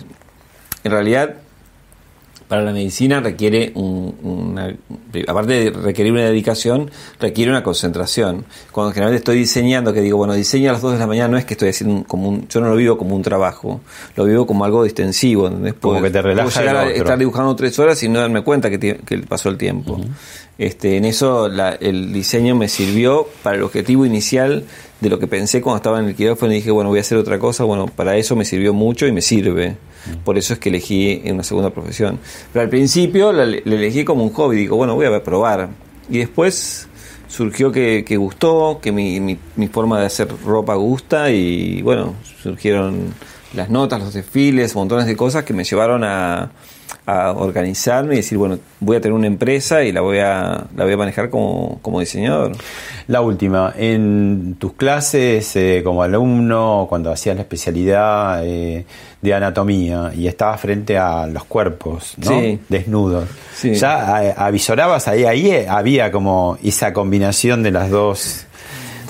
[0.83, 1.35] en realidad
[2.49, 4.75] para la medicina requiere un- una,
[5.27, 6.91] aparte de requerir una dedicación,
[7.21, 8.45] requiere una concentración.
[8.73, 11.39] Cuando generalmente estoy diseñando, que digo, bueno, diseño a las 2 de la mañana, no
[11.39, 13.81] es que estoy haciendo un, como un, yo no lo vivo como un trabajo,
[14.17, 15.75] lo vivo como algo distensivo, ¿entendés?
[15.75, 18.71] Como que te relaja puedo llegar a estar dibujando tres horas y no darme cuenta
[18.71, 18.97] que
[19.29, 19.99] pasó el tiempo.
[20.57, 24.65] Este, en eso la- el diseño me sirvió para el objetivo inicial
[25.01, 27.19] de lo que pensé cuando estaba en el quirófano y dije, bueno, voy a hacer
[27.19, 27.65] otra cosa.
[27.65, 29.77] Bueno, para eso me sirvió mucho y me sirve.
[30.25, 32.19] Por eso es que elegí una segunda profesión.
[32.53, 34.57] Pero al principio la, elegí como un hobby.
[34.57, 35.71] Digo, bueno, voy a probar.
[36.09, 36.89] Y después
[37.29, 42.15] surgió que, que gustó, que mi, mi, mi forma de hacer ropa gusta y bueno,
[42.43, 43.15] surgieron
[43.55, 46.51] las notas, los desfiles, montones de cosas que me llevaron a,
[47.07, 50.85] a organizarme y decir, bueno, voy a tener una empresa y la voy a, la
[50.85, 52.53] voy a manejar como, como diseñador.
[53.09, 58.87] La última, en tus clases eh, como alumno, cuando hacías la especialidad eh,
[59.21, 62.41] de anatomía y estabas frente a los cuerpos, ¿no?
[62.41, 62.61] Sí.
[62.69, 63.29] Desnudos.
[63.55, 63.75] Sí.
[63.75, 68.47] Ya eh, avisorabas ahí, ahí eh, había como esa combinación de las dos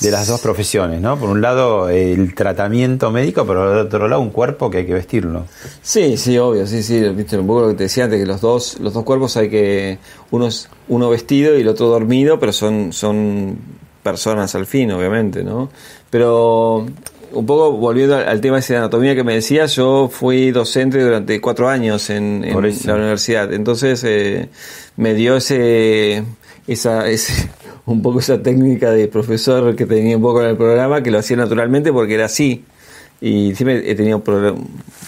[0.01, 1.19] de las dos profesiones, ¿no?
[1.19, 4.95] Por un lado el tratamiento médico, pero por otro lado un cuerpo que hay que
[4.95, 5.45] vestirlo.
[5.83, 8.41] Sí, sí, obvio, sí, sí, viste un poco lo que te decía antes, que los
[8.41, 9.99] dos, los dos cuerpos hay que,
[10.31, 13.59] uno es uno vestido y el otro dormido, pero son, son
[14.03, 15.71] personas al fin, obviamente, ¿no?
[16.11, 16.87] Pero
[17.33, 21.41] un poco volviendo al, tema ese de anatomía que me decías, yo fui docente durante
[21.41, 24.49] cuatro años en, en la universidad, entonces eh,
[24.97, 26.23] me dio ese,
[26.67, 27.51] esa, ese,
[27.87, 31.19] un poco esa técnica de profesor que tenía un poco en el programa, que lo
[31.19, 32.65] hacía naturalmente porque era así.
[33.21, 34.57] Y siempre he tenido pro-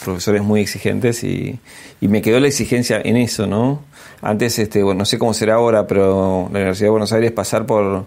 [0.04, 1.58] profesores muy exigentes y,
[2.00, 3.82] y me quedó la exigencia en eso, ¿no?
[4.22, 7.66] Antes, este, bueno, no sé cómo será ahora, pero la Universidad de Buenos Aires pasar
[7.66, 8.04] por,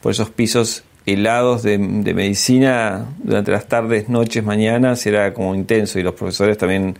[0.00, 5.98] por esos pisos helados de, de medicina durante las tardes, noches, mañanas era como intenso
[5.98, 6.96] y los profesores también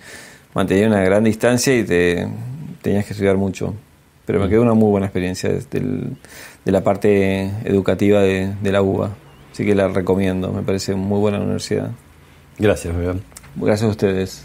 [0.54, 2.26] mantenían una gran distancia y te
[2.82, 3.74] tenías que estudiar mucho.
[4.26, 6.16] Pero me quedó una muy buena experiencia desde el-
[6.64, 9.10] de la parte educativa de, de la UBA.
[9.52, 11.90] Así que la recomiendo, me parece muy buena universidad.
[12.58, 13.22] Gracias, Fabián.
[13.56, 14.44] Gracias a ustedes.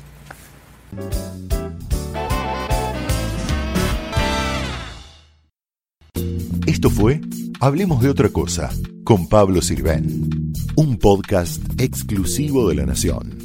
[6.66, 7.22] Esto fue
[7.62, 8.70] Hablemos de otra cosa
[9.04, 13.45] con Pablo Sirven, un podcast exclusivo de La Nación.